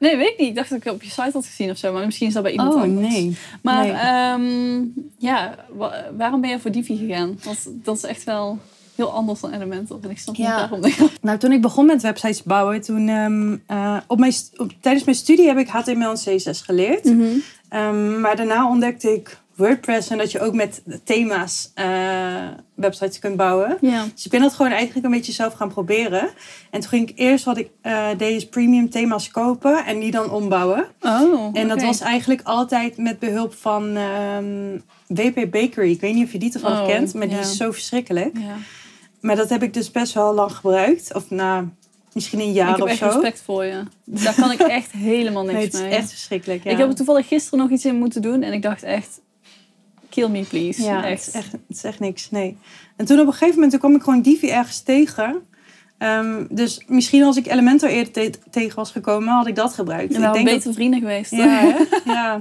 [0.01, 0.49] nee, weet ik niet.
[0.49, 1.93] Ik dacht dat ik het op je site had gezien of zo.
[1.93, 3.09] Maar misschien is dat bij iemand Oh, anders.
[3.13, 3.37] nee.
[3.63, 3.93] Maar Nee.
[3.93, 4.85] ehm,
[5.19, 7.39] ja, wa- waarom ben je voor Divi gegaan?
[7.45, 8.59] Want dat is echt wel
[8.95, 9.99] heel anders dan Elementor.
[10.03, 10.61] En ik snap Ja.
[10.61, 11.11] niet waarom.
[11.21, 15.17] Nou, toen ik begon met websites bouwen, toen, ehm, eh, op mijn, op, tijdens mijn
[15.17, 17.05] studie heb ik HTML en CSS geleerd.
[17.05, 17.25] Mhm.
[17.69, 21.87] Ehm, maar daarna ontdekte ik WordPress en dat je ook met thema's eh,
[22.75, 23.79] websites kunt bouwen.
[23.81, 24.05] Ja.
[24.15, 26.29] Dus ik ben dat gewoon eigenlijk een beetje zelf gaan proberen.
[26.71, 30.11] En toen ging ik eerst wat ik eh, deed, is premium thema's kopen en die
[30.11, 30.87] dan ombouwen.
[31.01, 35.91] Oh, En dat was eigenlijk altijd met behulp van ehm, WP Bakery.
[35.91, 38.39] Ik weet niet of je die toevallig Oh, kent, maar die is zo verschrikkelijk.
[38.39, 38.57] Ja.
[39.21, 41.15] Maar dat heb ik dus best wel lang gebruikt.
[41.15, 41.69] Of na
[42.13, 43.07] misschien een jaar ik heb of echt zo.
[43.07, 43.83] respect voor je.
[44.05, 45.91] Daar kan ik echt helemaal niks Nee, het is mee.
[45.91, 46.65] echt verschrikkelijk.
[46.65, 46.71] Ja.
[46.71, 48.43] Ik heb er toevallig gisteren nog iets in moeten doen.
[48.43, 49.21] En ik dacht echt,
[50.19, 50.83] kill me please.
[50.83, 51.25] ja, echt.
[51.27, 52.31] Het, is echt, het is echt niks.
[52.31, 52.57] Nee.
[52.97, 55.37] En toen op een gegeven moment toen kwam ik gewoon Divi ergens tegen.
[55.99, 60.15] Ehm, dus misschien als ik Elementor eerder te- tegen was gekomen, had ik dat gebruikt.
[60.15, 61.31] En we ik denk beter vrienden geweest.
[61.31, 62.41] ja, ja,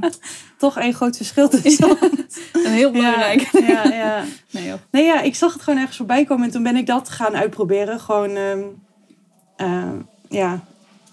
[0.58, 1.98] toch een groot verschil tussen.
[2.66, 3.42] En heel belangrijk.
[3.52, 4.24] Ja, ja, ja.
[4.52, 4.78] Nee, joh.
[4.92, 7.36] Nee, ja, ik zag het gewoon ergens voorbij komen en toen ben ik dat gaan
[7.36, 8.00] uitproberen.
[8.00, 8.60] Gewoon, ehm,
[9.56, 9.96] ehm,
[10.30, 10.60] ja,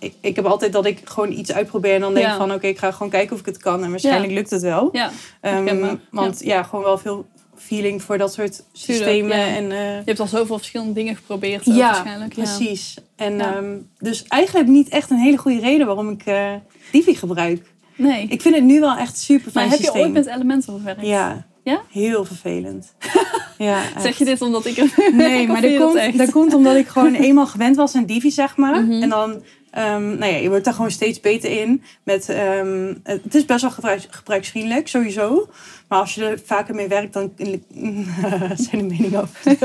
[0.05, 2.36] ik, ik heb altijd dat ik gewoon iets uitprobeer en dan denk Ja.
[2.36, 4.88] van oké, ik ga gewoon kijken of ik het kan en waarschijnlijk lukt het wel.
[4.92, 6.62] Ja, Ehm, want ja.
[6.62, 7.26] gewoon wel veel
[7.57, 9.36] feeling voor dat soort systemen.
[9.36, 11.64] En, eh, je hebt al zoveel verschillende dingen geprobeerd.
[11.64, 12.32] ja, waarschijnlijk.
[12.36, 12.42] Ja.
[12.42, 12.94] precies.
[13.16, 16.52] En ehm, dus eigenlijk niet echt een hele goede reden waarom ik eh
[16.92, 17.72] Divi gebruik.
[17.96, 18.26] Nee.
[18.28, 20.02] Ik vind het nu wel echt super maar fijn heb je systeem.
[20.02, 21.07] ooit met Elementor gewerkt?
[21.07, 21.80] Ja, Ja?
[21.90, 22.94] Heel vervelend.
[23.59, 26.88] ja, zeg je dit omdat ik het Nee, maar dat komt, dat komt omdat ik
[26.88, 28.82] gewoon eenmaal gewend was aan Divi, zeg maar.
[28.82, 29.02] Mhm.
[29.02, 29.42] En dan,
[29.79, 31.83] um, nou ja, je wordt daar gewoon steeds beter in.
[32.03, 35.49] Met, um, het is best wel gebruiks, gebruiksvriendelijk, sowieso.
[35.89, 37.33] Maar als je er vaker mee werkt, dan
[38.68, 39.41] zijn de meningen over.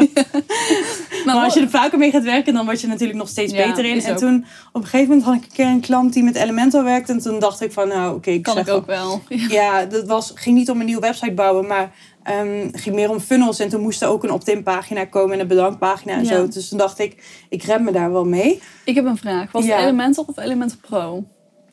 [1.25, 3.53] maar, maar als je er vaker mee gaat werken, dan word je natuurlijk nog steeds
[3.53, 4.01] ja, beter in.
[4.01, 6.83] En toen, op een gegeven moment had ik een keer een klant die met Elementor
[6.83, 7.11] werkte.
[7.11, 9.21] En toen dacht ik van, nou oké, okay, ik kan ik ook wel.
[9.49, 11.91] Ja, dat was, ging niet om een nieuwe website bouwen, maar
[12.31, 13.59] um, ging meer om funnels.
[13.59, 16.35] En toen moest er ook een opt-in pagina komen en een bedankpagina en ja.
[16.35, 16.47] zo.
[16.47, 18.61] Dus toen dacht ik, ik red me daar wel mee.
[18.85, 19.51] Ik heb een vraag.
[19.51, 19.75] Was ja.
[19.75, 21.23] het Elementor of Elementor Pro?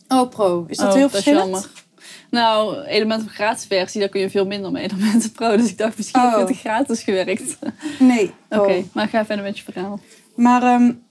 [0.08, 0.64] Oh, Pro.
[0.68, 1.56] Is dat oh, heel dat verschillend?
[1.56, 1.84] Is jammer.
[2.30, 4.82] Nou, Elementor gratis versie, daar kun je veel minder mee.
[4.82, 5.56] Elementor Pro.
[5.56, 6.36] Dus ik dacht, misschien oh.
[6.36, 7.58] heeft het gratis gewerkt.
[7.98, 8.24] Nee.
[8.48, 10.00] Oké, okay, maar ga verder met je verhaal.
[10.34, 11.04] Maar um,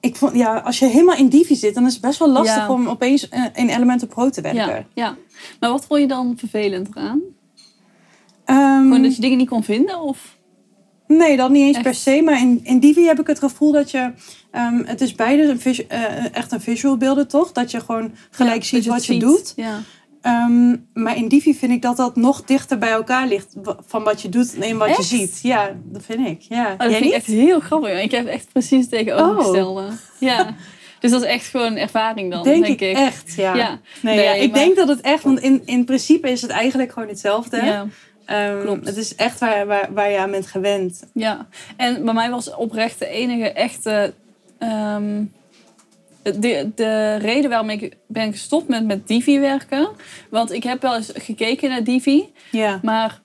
[0.00, 2.56] ik vond, ja, als je helemaal in Divi zit, dan is het best wel lastig
[2.56, 2.72] Ja.
[2.72, 4.66] om opeens eh, in Elementor Pro te werken.
[4.66, 5.16] Ja, ja.
[5.60, 7.20] Maar wat vond je dan vervelend eraan?
[8.56, 10.00] Ehm, Gewoon dat je dingen niet kon vinden?
[10.00, 10.36] Of?
[11.06, 11.84] Nee, dat niet eens Echt?
[11.84, 12.22] per se.
[12.24, 14.12] Maar in, in Divi heb ik het gevoel dat je...
[14.50, 17.52] ehm, het is beide een visu- eh, echt een visual beelden, toch?
[17.52, 19.20] Dat je gewoon gelijk Ja, ziet wat je ziet.
[19.20, 19.52] doet.
[19.56, 19.80] Ja.
[20.22, 23.54] Ehm, maar in Divi vind ik dat dat nog dichter bij elkaar ligt.
[23.86, 25.38] Van wat je doet en wat je ziet.
[25.42, 26.40] Ja, dat vind ik.
[26.40, 26.72] Ja.
[26.72, 28.02] Oh, dat Jij vind ik echt heel grappig.
[28.02, 29.84] Ik heb echt precies het tegenovergestelde.
[30.18, 30.54] Ja.
[31.00, 33.54] Dus dat is echt gewoon een ervaring dan, Denk, denk, ik, echt, ja.
[33.54, 33.78] Ja.
[34.02, 35.22] Nee, Nee, ja, ik maar- denk dat het echt...
[35.22, 37.56] Want in, in principe is het eigenlijk gewoon hetzelfde.
[37.64, 37.86] Ja.
[38.24, 38.86] Ehm, klopt.
[38.86, 41.02] Het is echt waar, waar, waar je aan bent gewend.
[41.14, 41.46] Ja,
[41.76, 44.14] en bij mij was oprecht de enige echte.
[44.58, 45.24] ehm,
[46.22, 49.88] de, de reden waarom ik ben gestopt met met Divi werken.
[50.30, 52.32] Want ik heb wel eens gekeken naar Divi.
[52.50, 52.80] Ja.
[52.82, 53.20] Maar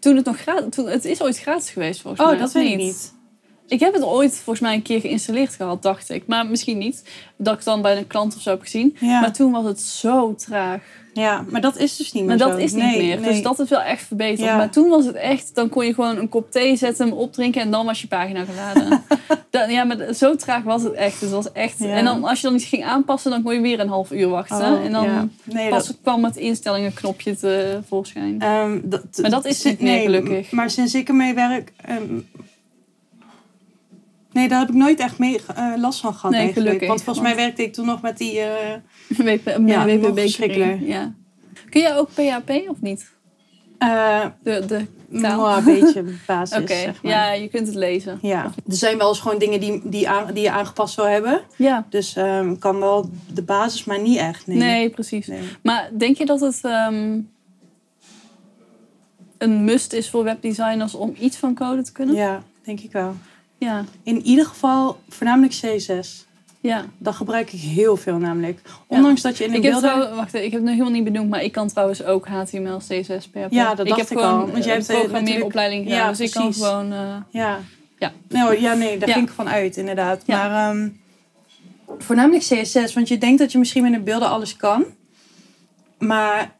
[0.00, 0.64] toen het nog gratis...
[0.70, 2.34] Toen, het is ooit gratis geweest volgens mij.
[2.34, 3.14] Oh, dat weet ik niet.
[3.68, 6.22] Ik heb het ooit volgens mij een keer geïnstalleerd gehad, dacht ik.
[6.26, 7.02] Maar misschien niet.
[7.36, 8.96] Dat ik het dan bij een klant of zo heb gezien.
[9.00, 9.20] Ja.
[9.20, 10.80] Maar toen was het zo traag.
[11.12, 12.64] Ja, maar dat is dus niet meer Maar dat zo.
[12.64, 13.20] is niet Nee, meer.
[13.20, 13.30] nee.
[13.32, 14.38] Dus dat is wel echt verbeterd.
[14.48, 14.56] Ja.
[14.56, 17.60] Maar toen was het echt, dan kon je gewoon een kop thee zetten, hem opdrinken
[17.60, 19.02] en dan was je pagina geladen.
[19.50, 21.20] Dan- ja, maar zo traag was het echt.
[21.20, 21.78] Het was echt.
[21.78, 21.86] Ja.
[21.88, 24.28] En dan als je dan iets ging aanpassen, dan kon je weer een half uur
[24.28, 24.72] wachten.
[24.72, 25.28] Oh, en dan ja.
[25.44, 28.40] Nee, pas dat- kwam het instellingen knopje tevoorschijn.
[28.40, 30.50] Ehm, dat, Maar dat is niet meer, gelukkig.
[30.50, 31.72] Maar sinds ik ermee werk...
[31.76, 32.02] ehm,
[34.34, 36.66] nee, daar heb ik nooit echt mee, eh, last van gehad Nee, eigenlijk.
[36.66, 38.40] gelukkig, Want volgens want- mij werkte ik toen nog met die...
[38.40, 38.74] eh,
[39.18, 40.36] WP, Ja, ja, WPB.
[41.70, 43.12] Kun jij ook PHP of niet?
[43.78, 47.12] eh, De, de nou, een beetje basis, Oké, zeg maar.
[47.12, 48.18] ja, je kunt het lezen.
[48.22, 51.40] Ja, er zijn wel eens gewoon dingen die, die, aan, die je aangepast wil hebben.
[51.56, 54.46] Ja, Dus ehm kan wel de basis, maar niet echt.
[54.46, 55.26] Nee, nee, precies.
[55.26, 55.40] Nee.
[55.62, 57.18] Maar denk je dat het ehm,
[59.38, 62.14] een must is voor webdesigners om iets van code te kunnen?
[62.14, 63.14] Ja, denk ik wel.
[63.58, 66.26] Ja, In ieder geval voornamelijk CSS.
[66.60, 66.84] ja.
[66.98, 68.60] Dat gebruik ik heel veel namelijk.
[68.86, 69.90] Ondanks dat je in de Ik heb, beelden...
[69.90, 72.78] trouw, wacht, ik heb het nog helemaal niet benoemd, maar ik kan trouwens ook HTML,
[72.78, 73.46] CSS, PHP.
[73.50, 75.98] Ja, dat ik dacht heb ik gewoon al, want jij hebt, een eh, programmeeropleiding gedaan,
[75.98, 76.92] Ja, dus ik kan gewoon...
[76.92, 77.58] eh, Ja.
[77.98, 78.12] Ja.
[78.28, 79.14] Nou, ja, nee, daar Ja.
[79.14, 80.22] ging ik van uit, inderdaad.
[80.26, 80.48] Ja.
[80.48, 80.88] Maar ehm,
[81.98, 84.84] voornamelijk CSS, want je denkt dat je misschien met de beelden alles kan.
[85.98, 86.56] Maar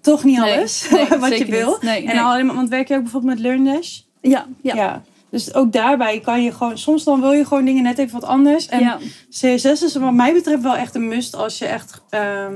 [0.00, 1.78] toch niet alles nee, wat je wil.
[1.80, 2.20] Nee, en nee.
[2.24, 4.00] alleen maar, want werk je ook bijvoorbeeld met LearnDash?
[4.20, 4.74] ja, ja.
[4.74, 5.02] Ja.
[5.30, 8.28] Dus ook daarbij kan je gewoon, soms dan wil je gewoon dingen net even wat
[8.28, 8.66] anders.
[8.68, 8.98] En ja.
[9.30, 12.54] CSS is wat mij betreft wel echt een must als je echt ehm,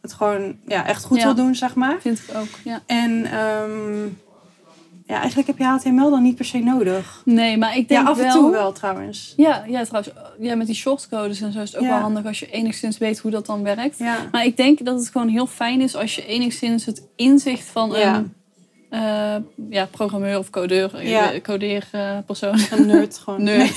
[0.00, 1.24] het gewoon ja, echt goed Ja.
[1.24, 1.96] wil doen, zeg maar.
[2.00, 2.82] vind ik ook, ja.
[2.86, 4.04] En ehm,
[5.06, 7.22] ja, eigenlijk heb je HTML dan niet per se nodig.
[7.24, 8.32] Nee, maar ik Ja, denk af en wel...
[8.32, 9.34] toe wel trouwens.
[9.36, 11.92] Ja, ja, trouwens, ja, met die shortcodes en zo is het ook Ja.
[11.92, 13.98] wel handig als je enigszins weet hoe dat dan werkt.
[13.98, 14.16] Ja.
[14.32, 17.90] Maar ik denk dat het gewoon heel fijn is als je enigszins het inzicht van
[17.90, 18.14] Ja.
[18.16, 18.34] een
[18.96, 19.36] eh,
[19.70, 21.30] ja, programmeur of codeur, Ja.
[21.32, 21.40] ja.
[21.40, 23.42] codeerpersoon, Een nerd gewoon.
[23.50, 23.76] nerd,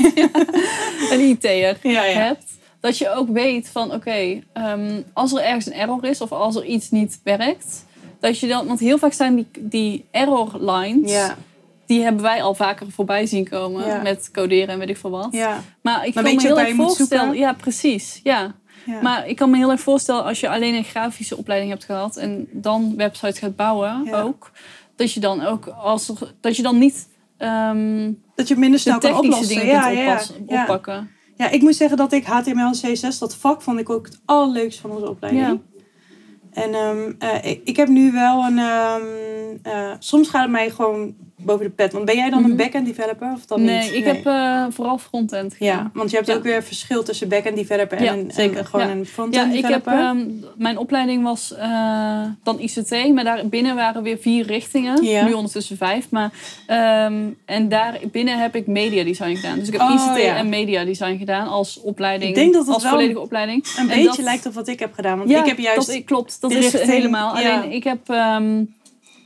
[1.12, 2.20] een IT'er Ja, ja.
[2.20, 2.44] hebt.
[2.80, 6.56] Dat je ook weet van oké, ehm, als er ergens een error is of als
[6.56, 7.86] er iets niet werkt.
[8.20, 11.36] Dat je dan, want heel vaak zijn die, die error lines, Ja,
[11.86, 15.32] die hebben wij al vaker voorbij zien komen met coderen en weet ik veel wat.
[15.82, 17.38] Maar ik Maar kan me heel erg voorstellen.
[17.38, 18.20] Ja, precies.
[18.24, 18.56] Ja.
[18.86, 19.02] ja.
[19.02, 22.18] Maar ik kan me heel erg voorstellen als je alleen een grafische opleiding hebt gehad
[22.18, 24.22] en dan websites gaat bouwen Ja.
[24.22, 24.52] ook.
[25.00, 29.00] Dat je dan ook als dat je dan niet ehm, dat je minder de snel
[29.00, 29.48] kan oplossen.
[29.48, 30.12] dingen Ja, kunt ja, ja.
[30.12, 30.62] oppassen, Ja.
[30.62, 31.10] oppakken.
[31.36, 34.22] Ja, ik moet zeggen dat ik HTML en CSS, dat vak, vond ik ook het
[34.26, 35.46] allerleukste van onze opleiding.
[35.48, 35.58] Ja.
[36.64, 38.58] En ehm, eh, ik, ik heb nu wel een...
[38.58, 39.02] ehm,
[39.64, 41.94] eh, soms gaat het mij gewoon boven de pet.
[41.94, 42.50] Want ben jij dan Mhm.
[42.52, 43.94] een back-end developer of dan Nee, niet?
[43.94, 45.76] ik heb eh, vooral frontend gedaan.
[45.76, 46.36] Ja, want je hebt Ja.
[46.36, 48.66] ook weer verschil tussen back-end developer en, Ja, een- en zeker.
[48.66, 48.92] gewoon Ja.
[48.92, 50.06] een front-end Ja, ik heb, developer.
[50.08, 50.28] ehm,
[50.58, 55.02] mijn opleiding was eh, dan ICT, maar daar binnen waren weer vier richtingen.
[55.26, 56.10] Nu ondertussen vijf.
[56.10, 56.32] Maar,
[56.68, 57.14] ehm,
[57.46, 59.60] en daar binnen heb ik media design gedaan.
[59.60, 62.30] Dus ik heb Oh, ICT en media design gedaan als opleiding.
[62.30, 63.66] Ik denk dat het als wel volledige opleiding.
[63.66, 65.18] een en beetje dat- lijkt op wat ik heb gedaan.
[65.18, 65.88] Want ja, ik heb juist...
[65.94, 66.42] dat klopt.
[66.42, 67.36] Dat is helemaal.
[67.36, 68.10] Alleen ik heb...
[68.10, 68.64] ehm,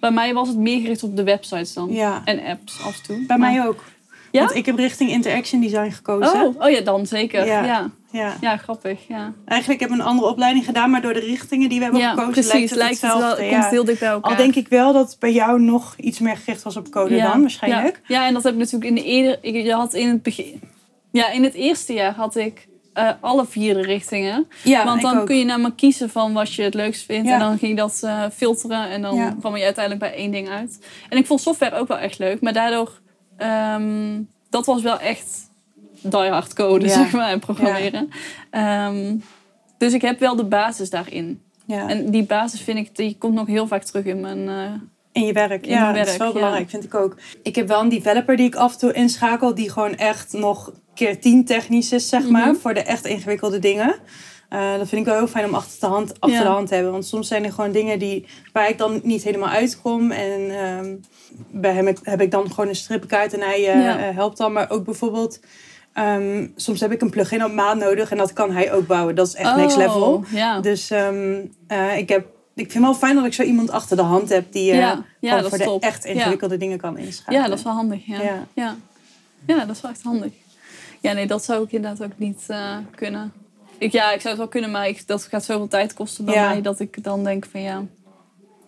[0.03, 1.93] bij mij was het meer gericht op de websites dan.
[1.93, 2.21] Ja.
[2.25, 3.25] En apps af en toe.
[3.25, 3.83] Bij Maar- mij ook.
[4.31, 4.39] Ja?
[4.39, 6.41] Want ik heb richting interaction design gekozen.
[6.41, 7.45] Oh, oh ja, dan zeker.
[7.45, 7.63] Ja.
[7.65, 7.91] Ja.
[8.11, 8.35] Ja.
[8.41, 8.57] Ja.
[8.57, 9.07] grappig.
[9.07, 12.01] Ja, Eigenlijk heb ik een andere opleiding gedaan, maar door de richtingen die we hebben
[12.01, 12.51] gekozen precies.
[12.51, 14.31] lijkt het lijkt het wel, komt heel dicht bij elkaar.
[14.31, 17.41] Al denk ik wel dat bij jou nog iets meer gericht was op code dan,
[17.41, 18.01] waarschijnlijk.
[18.07, 18.19] Ja.
[18.19, 19.63] ja, en dat heb ik natuurlijk in de eerder...
[19.63, 20.61] Je had in het begin...
[21.11, 24.47] Ja, in het eerste jaar had ik eh, alle vier de richtingen.
[24.63, 27.27] Ja, Want dan kun je me kiezen van wat je het leukst vindt.
[27.27, 27.33] Ja.
[27.33, 28.89] En dan ging je dat eh, filteren.
[28.89, 29.35] En dan Ja.
[29.39, 30.85] kwam je uiteindelijk bij één ding uit.
[31.09, 32.41] En ik vond software ook wel echt leuk.
[32.41, 32.99] Maar daardoor...
[33.37, 35.49] ehm, dat was wel echt
[36.01, 37.29] die hard code, zeg maar.
[37.29, 38.09] En programmeren.
[38.49, 39.15] Ehm,
[39.77, 41.41] dus ik heb wel de basis daarin.
[41.65, 41.87] Ja.
[41.89, 42.95] En die basis vind ik...
[42.95, 44.49] Die komt nog heel vaak terug in mijn...
[44.49, 44.71] eh,
[45.13, 46.33] In je werk, In ja, dat is wel ja.
[46.33, 47.15] belangrijk, vind ik ook.
[47.43, 50.71] Ik heb wel een developer die ik af en toe inschakel, die gewoon echt nog
[50.93, 52.55] keer tien technisch is, zeg maar, Mhm.
[52.55, 53.95] voor de echt ingewikkelde dingen.
[54.49, 56.43] Eh, dat vind ik wel heel fijn om achter de hand, achter Ja.
[56.45, 56.91] de hand te hebben.
[56.91, 60.11] Want soms zijn er gewoon dingen die, waar ik dan niet helemaal uitkom.
[60.11, 60.95] En ehm,
[61.51, 63.97] bij hem heb, heb ik dan gewoon een stripkaart en hij eh, Ja.
[64.07, 64.51] eh, helpt dan.
[64.53, 65.39] Maar ook bijvoorbeeld,
[65.93, 69.15] ehm, soms heb ik een plugin op maat nodig en dat kan hij ook bouwen.
[69.15, 70.23] Dat is echt next oh, level.
[70.29, 70.59] Ja.
[70.59, 72.25] Dus ehm, eh, ik, heb,
[72.55, 75.03] ik vind wel fijn dat ik zo iemand achter de hand heb die eh, Ja,
[75.19, 75.81] voor is de top.
[75.83, 77.41] echt ingewikkelde dingen kan inschakelen.
[77.41, 78.05] Ja, dat is wel handig.
[78.05, 78.21] Ja.
[78.21, 78.45] Ja.
[78.53, 78.75] Ja.
[79.45, 79.65] Ja.
[79.65, 80.31] dat is wel echt handig.
[81.01, 83.33] Ja, nee, dat zou ik inderdaad ook niet eh, kunnen.
[83.77, 86.35] Ik, ja, ik zou het wel kunnen, maar ik, dat gaat zoveel tijd kosten bij
[86.47, 87.83] mij dat ik dan denk van ja.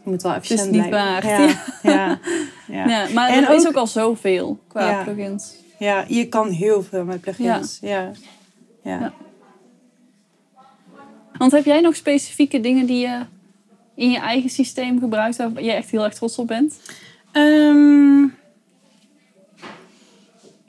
[0.04, 1.10] Je moet wel efficiënt niet blijven.
[1.10, 1.24] waard.
[1.84, 2.20] Ja,
[2.88, 5.54] ja, maar En er is ook- al zoveel qua plugins.
[5.80, 7.78] Ja, je kan heel veel met plugins.
[7.82, 8.12] Ja.
[8.84, 9.00] Ja.
[9.00, 9.14] Ja.
[11.38, 13.20] Want heb jij nog specifieke dingen die je
[13.96, 16.80] in je eigen systeem gebruikt waar je echt heel erg trots op bent?
[17.32, 18.24] Ehm,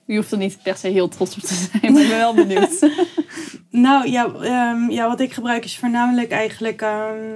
[0.06, 2.34] Je hoeft er niet per se heel trots op te zijn, maar ik ben wel
[2.34, 2.90] benieuwd.
[3.70, 6.82] nou ja, ehm, ja, wat ik gebruik is voornamelijk eigenlijk...
[6.82, 7.32] ehm,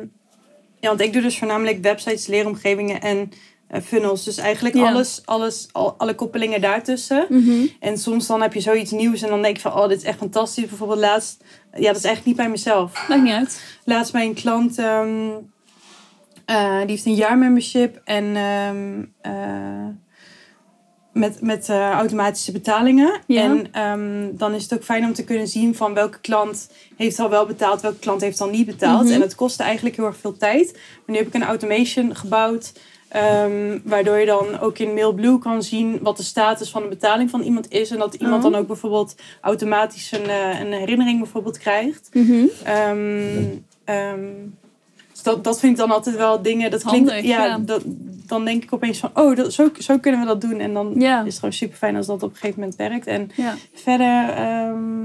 [0.80, 3.32] ja, want ik doe dus voornamelijk websites, leeromgevingen en
[3.68, 4.24] eh, funnels.
[4.24, 4.88] Dus eigenlijk Ja.
[4.88, 7.26] alles, alles al, alle koppelingen daartussen.
[7.80, 9.72] En soms dan heb je zoiets nieuws en dan denk je van...
[9.74, 10.66] Oh, dit is echt fantastisch.
[10.66, 11.45] Bijvoorbeeld laatst...
[11.72, 13.09] Ja, dat is eigenlijk niet bij mezelf.
[13.09, 13.62] Maakt niet uit.
[13.84, 14.78] laatst bij een klant,
[16.51, 19.86] eh, die heeft een jaarmembership en ehm, eh,
[21.12, 23.20] met, met eh, automatische betalingen.
[23.26, 23.42] Ja.
[23.42, 27.18] En ehm, dan is het ook fijn om te kunnen zien van welke klant heeft
[27.18, 29.05] al wel betaald, welke klant heeft al niet betaald.
[29.05, 29.12] Mhm.
[29.12, 30.72] En dat kostte eigenlijk heel erg veel tijd.
[30.72, 32.72] Maar nu heb ik een automation gebouwd.
[33.09, 37.30] ehm, waardoor je dan ook in MailBlue kan zien wat de status van de betaling
[37.30, 37.90] van iemand is.
[37.90, 38.51] En dat iemand Oh.
[38.51, 40.30] dan ook bijvoorbeeld automatisch een,
[40.61, 42.09] een herinnering bijvoorbeeld krijgt.
[43.84, 44.26] Ehm,
[45.23, 46.71] dus dat, dat vind ik dan altijd wel dingen.
[46.71, 47.59] Dat klinkt, ja, ja.
[47.59, 47.83] Dat,
[48.27, 50.61] dan denk ik opeens van, oh, dat, zo, zo kunnen we dat doen.
[50.61, 51.18] En dan Ja.
[51.21, 53.07] is het gewoon super fijn als dat op een gegeven moment werkt.
[53.07, 53.55] En Ja.
[53.75, 55.05] verder, ehm,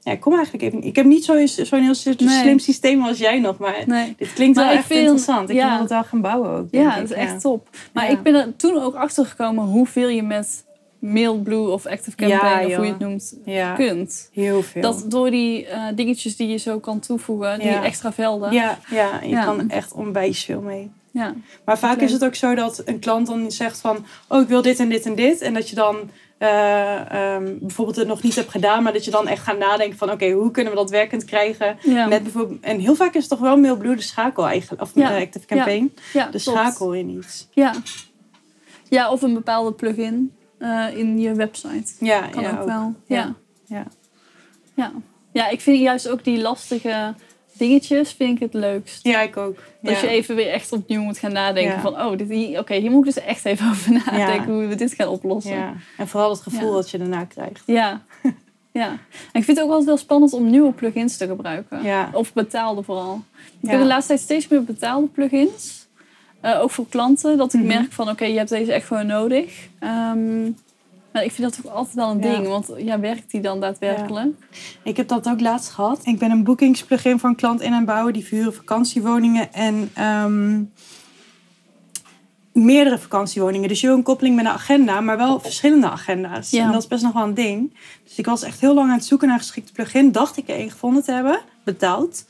[0.00, 0.82] ja, ik kom eigenlijk even.
[0.82, 2.40] Ik heb niet zo'n zo'n heel slim Nee.
[2.40, 4.14] slim systeem als jij nog, maar Nee.
[4.18, 5.50] dit klinkt Maar wel echt vind- interessant.
[5.50, 6.66] Ik wil het wel gaan bouwen ook.
[6.70, 7.68] Ja, dat is echt top.
[7.92, 10.64] Maar ik ben er toen ook achter gekomen hoeveel je met
[11.12, 14.28] MailBlue of Active Campaign, Ja, of hoe je het noemt, Ja, kunt.
[14.32, 14.82] heel veel.
[14.82, 18.52] Dat door die eh, dingetjes die je zo kan toevoegen, die extra velden.
[18.52, 20.90] ja, ja, je kan echt onwijs veel mee.
[21.10, 21.34] Ja.
[21.64, 24.04] Maar vaak is het ook zo dat een klant dan zegt van...
[24.28, 25.40] oh, ik wil dit en dit en dit.
[25.40, 25.96] En dat je dan
[26.38, 28.82] eh, ehm, bijvoorbeeld het nog niet hebt gedaan...
[28.82, 30.10] maar dat je dan echt gaat nadenken van...
[30.10, 31.76] oké, hoe kunnen we dat werkend krijgen?
[31.82, 32.06] Ja.
[32.06, 34.82] Met bijvoorbeeld, en heel vaak is het toch wel MailBlue de schakel eigenlijk.
[34.82, 35.16] Of Ja.
[35.16, 35.94] eh, Active Campaign.
[36.12, 37.48] ja, De schakel in iets.
[37.50, 37.74] Ja.
[38.88, 40.32] ja, of een bepaalde plugin
[40.64, 41.92] eh, in je website.
[42.00, 42.94] Ja, Kan ja, ook, wel.
[43.06, 43.34] Ja.
[43.66, 43.86] Ja.
[44.74, 44.92] Ja.
[45.32, 45.48] Ja.
[45.48, 47.14] ik vind juist ook die lastige
[47.52, 49.04] dingetjes vind ik het leukst.
[49.06, 49.58] Ja, ik ook.
[49.80, 52.00] Dat je even weer echt opnieuw moet gaan nadenken van...
[52.00, 55.56] oh, oké, hier moet ik dus echt even over nadenken hoe we dit gaan oplossen.
[55.56, 55.74] Ja.
[55.96, 57.62] En vooral het gevoel dat je daarna krijgt.
[57.66, 58.02] Ja.
[58.82, 58.88] ja.
[58.88, 62.10] En ik vind het ook altijd wel spannend om nieuwe plugins te gebruiken.
[62.12, 63.22] Of betaalde vooral.
[63.60, 65.83] Ik heb de laatste tijd steeds meer betaalde plugins.
[66.44, 67.36] Eh, ook voor klanten.
[67.38, 67.68] Dat ik Mhm.
[67.68, 69.68] merk van oké, je hebt deze echt gewoon nodig.
[69.78, 70.42] Ehm,
[71.12, 72.30] maar ik vind dat ook altijd wel een Ja.
[72.34, 72.46] ding.
[72.48, 74.34] Want ja, werkt die dan daadwerkelijk?
[74.82, 76.00] Ik heb dat ook laatst gehad.
[76.04, 78.12] Ik ben een boekingsplugin voor een klant in het bouwen.
[78.12, 80.62] Die verhuren vakantiewoningen en ehm,
[82.52, 83.68] meerdere vakantiewoningen.
[83.68, 86.50] Dus je wil een koppeling met een agenda, maar wel verschillende agenda's.
[86.50, 86.64] Ja.
[86.64, 87.76] En dat is best nog wel een ding.
[88.04, 90.12] Dus ik was echt heel lang aan het zoeken naar een geschikte plugin.
[90.12, 92.24] Dacht ik er een gevonden te hebben, betaald.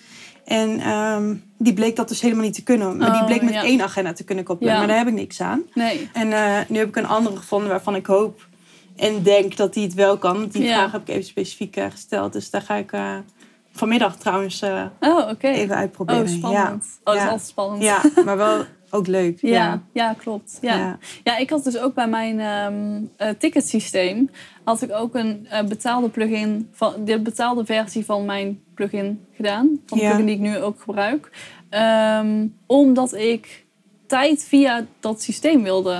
[0.44, 2.96] En ehm, die bleek dat dus helemaal niet te kunnen.
[2.96, 3.62] Maar die Oh, bleek met ja.
[3.62, 4.72] één agenda te kunnen koppelen.
[4.72, 4.78] Ja.
[4.78, 5.62] Maar daar heb ik niks aan.
[5.74, 6.08] Nee.
[6.12, 8.46] En eh, nu heb ik een andere gevonden waarvan ik hoop
[8.96, 10.48] en denk dat die het wel kan.
[10.48, 10.72] Die Ja.
[10.74, 12.32] vraag heb ik even specifiek eh, gesteld.
[12.32, 13.14] Dus daar ga ik eh,
[13.76, 16.22] vanmiddag trouwens eh, Oh, even uitproberen.
[16.22, 16.84] Oh, spannend.
[17.04, 17.28] Oh, dat is Ja.
[17.28, 17.82] altijd spannend.
[17.82, 18.00] Ja.
[18.16, 19.40] ja, maar wel ook leuk.
[19.40, 19.82] Ja, Ja.
[19.92, 20.58] ja, klopt.
[20.60, 20.76] Ja.
[20.76, 20.98] Ja.
[21.24, 21.36] Ja.
[21.36, 24.30] ik had dus ook bij mijn ehm eh, ticketsysteem
[24.64, 29.80] had ik ook een eh, betaalde plugin van de betaalde versie van mijn plugin gedaan,
[29.86, 30.08] van de Ja.
[30.10, 31.30] plugin die ik nu ook gebruik,
[31.70, 33.64] Ehm, omdat ik
[34.06, 35.98] tijd via dat systeem wilde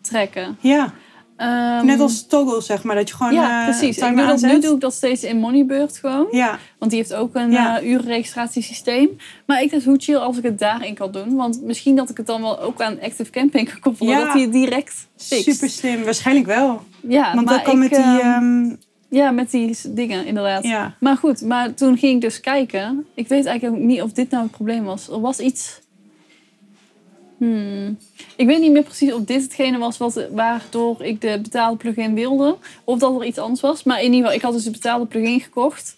[0.00, 0.56] trekken.
[0.60, 0.92] Ja.
[1.36, 2.94] Ehm, Net als toggle, zeg maar.
[2.96, 3.98] Dat je gewoon Ja, eh, precies.
[3.98, 6.26] Ik doe dat, nu doe ik dat steeds in Moneybird gewoon.
[6.30, 7.80] Ja, Want die heeft ook een Ja.
[7.80, 9.08] eh, urenregistratiesysteem.
[9.46, 11.34] Maar ik dacht, hoe chill als ik het daarin kan doen.
[11.34, 14.12] Want misschien dat ik het dan wel ook aan Active Camping kan koppelen.
[14.12, 14.24] Ja.
[14.24, 15.44] Dat hij het direct fixt.
[15.44, 16.04] super slim.
[16.04, 16.82] Waarschijnlijk wel.
[17.08, 17.98] Ja, Want maar dat kan ik, met die...
[18.20, 18.74] ehm, ehm,
[19.08, 20.64] Ja, met die dingen, inderdaad.
[20.64, 20.94] ja.
[21.00, 23.06] Maar goed, maar toen ging ik dus kijken.
[23.14, 25.08] Ik weet eigenlijk ook niet of dit nou het probleem was.
[25.08, 25.80] Er was iets...
[27.36, 27.98] Hmm.
[28.36, 32.14] Ik weet niet meer precies of dit hetgene was wat, waardoor ik de betaalde plugin
[32.14, 32.56] wilde.
[32.84, 33.82] Of dat er iets anders was.
[33.82, 35.94] Maar in ieder geval, ik had dus de betaalde plugin gekocht.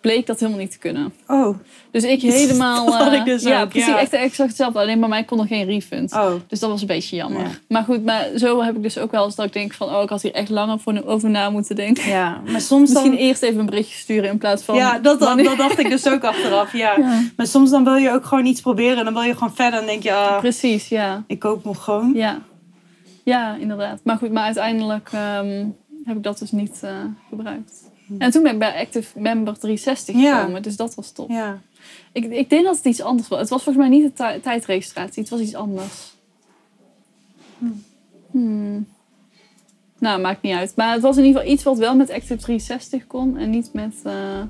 [0.00, 1.12] Bleek dat helemaal niet te kunnen.
[1.26, 1.58] Oh,
[1.90, 2.84] Dus ik helemaal...
[2.86, 3.88] Dat had eh, ik dus ja, ook, precies.
[3.88, 3.98] ja.
[3.98, 4.78] Echt exact hetzelfde.
[4.78, 6.12] Alleen bij mij kon er geen refund.
[6.12, 6.32] oh.
[6.48, 7.40] Dus dat was een beetje jammer.
[7.40, 7.50] Ja.
[7.68, 9.94] Maar goed, maar zo heb ik dus ook wel eens dat ik denk van...
[9.94, 12.08] Oh, ik had hier echt langer voor, over na moeten denken.
[12.08, 13.20] Ja, maar soms Misschien dan...
[13.20, 14.74] eerst even een berichtje sturen in plaats van...
[14.74, 16.98] Ja, dat, wanneer- dat dacht ik dus ook achteraf, ja.
[16.98, 18.98] Ja, Maar soms dan wil je ook gewoon iets proberen.
[18.98, 19.80] En dan wil je gewoon verder.
[19.80, 21.24] En denk je, ah, precies, ja.
[21.26, 22.12] ik koop nog gewoon.
[22.14, 22.38] Ja,
[23.24, 24.00] ja inderdaad.
[24.04, 25.66] Maar goed, maar uiteindelijk ehm,
[26.04, 26.90] heb ik dat dus niet eh,
[27.28, 27.89] gebruikt.
[28.18, 30.38] En toen ben ik bij Active Member 360 Ja.
[30.40, 31.28] gekomen, dus dat was top.
[31.30, 31.60] Ja.
[32.12, 33.40] Ik, ik denk dat het iets anders was.
[33.40, 36.12] Het was volgens mij niet de ti- tijdregistratie, het was iets anders.
[38.30, 38.86] Hmm.
[39.98, 40.72] Nou, maakt niet uit.
[40.76, 43.70] Maar het was in ieder geval iets wat wel met Active 360 kon en niet
[43.72, 44.42] met eh,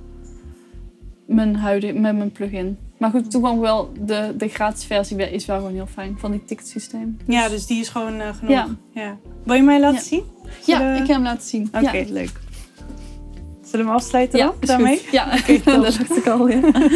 [1.24, 2.78] mijn huidige, met mijn plugin.
[2.96, 6.30] Maar goed, toen kwam wel de, de gratis versie is wel gewoon heel fijn van
[6.30, 7.18] die ticketsysteem.
[7.26, 8.52] ja, dus die is gewoon eh, genoeg.
[8.54, 8.68] Ja.
[8.92, 9.16] Ja.
[9.44, 10.02] Wil je mij laten Ja.
[10.02, 10.22] zien?
[10.66, 11.68] Ja, ik ga hem laten zien.
[11.74, 12.32] Oké, leuk.
[13.71, 14.99] Zullen we hem afsluiten Ja, dan, daarmee?
[14.99, 15.12] goed.
[15.12, 15.31] Ja,
[15.64, 16.49] dat dacht ik al.
[16.49, 16.61] Ja.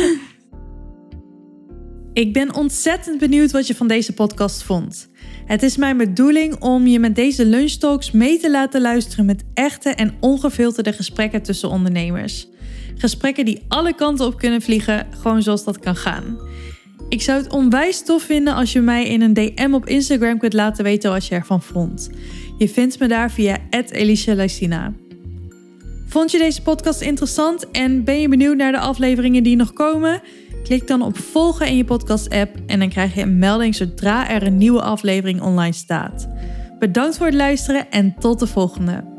[2.12, 5.08] Ik ben ontzettend benieuwd wat je van deze podcast vond.
[5.46, 9.88] Het is mijn bedoeling om je met deze lunchtalks mee te laten luisteren met echte
[9.90, 12.48] en ongefilterde gesprekken tussen ondernemers.
[12.96, 16.38] Gesprekken die alle kanten op kunnen vliegen, gewoon zoals dat kan gaan.
[17.08, 20.52] Ik zou het onwijs tof vinden als je mij in een DM op Instagram kunt
[20.52, 22.10] laten weten wat je ervan vond.
[22.58, 24.46] Je vindt me daar via @elisha
[26.14, 30.20] Vond je deze podcast interessant en ben je benieuwd naar de afleveringen die nog komen?
[30.62, 34.42] Klik dan op volgen in je podcast-app en dan krijg je een melding zodra er
[34.42, 36.28] een nieuwe aflevering online staat.
[36.78, 39.13] Bedankt voor het luisteren en tot de volgende.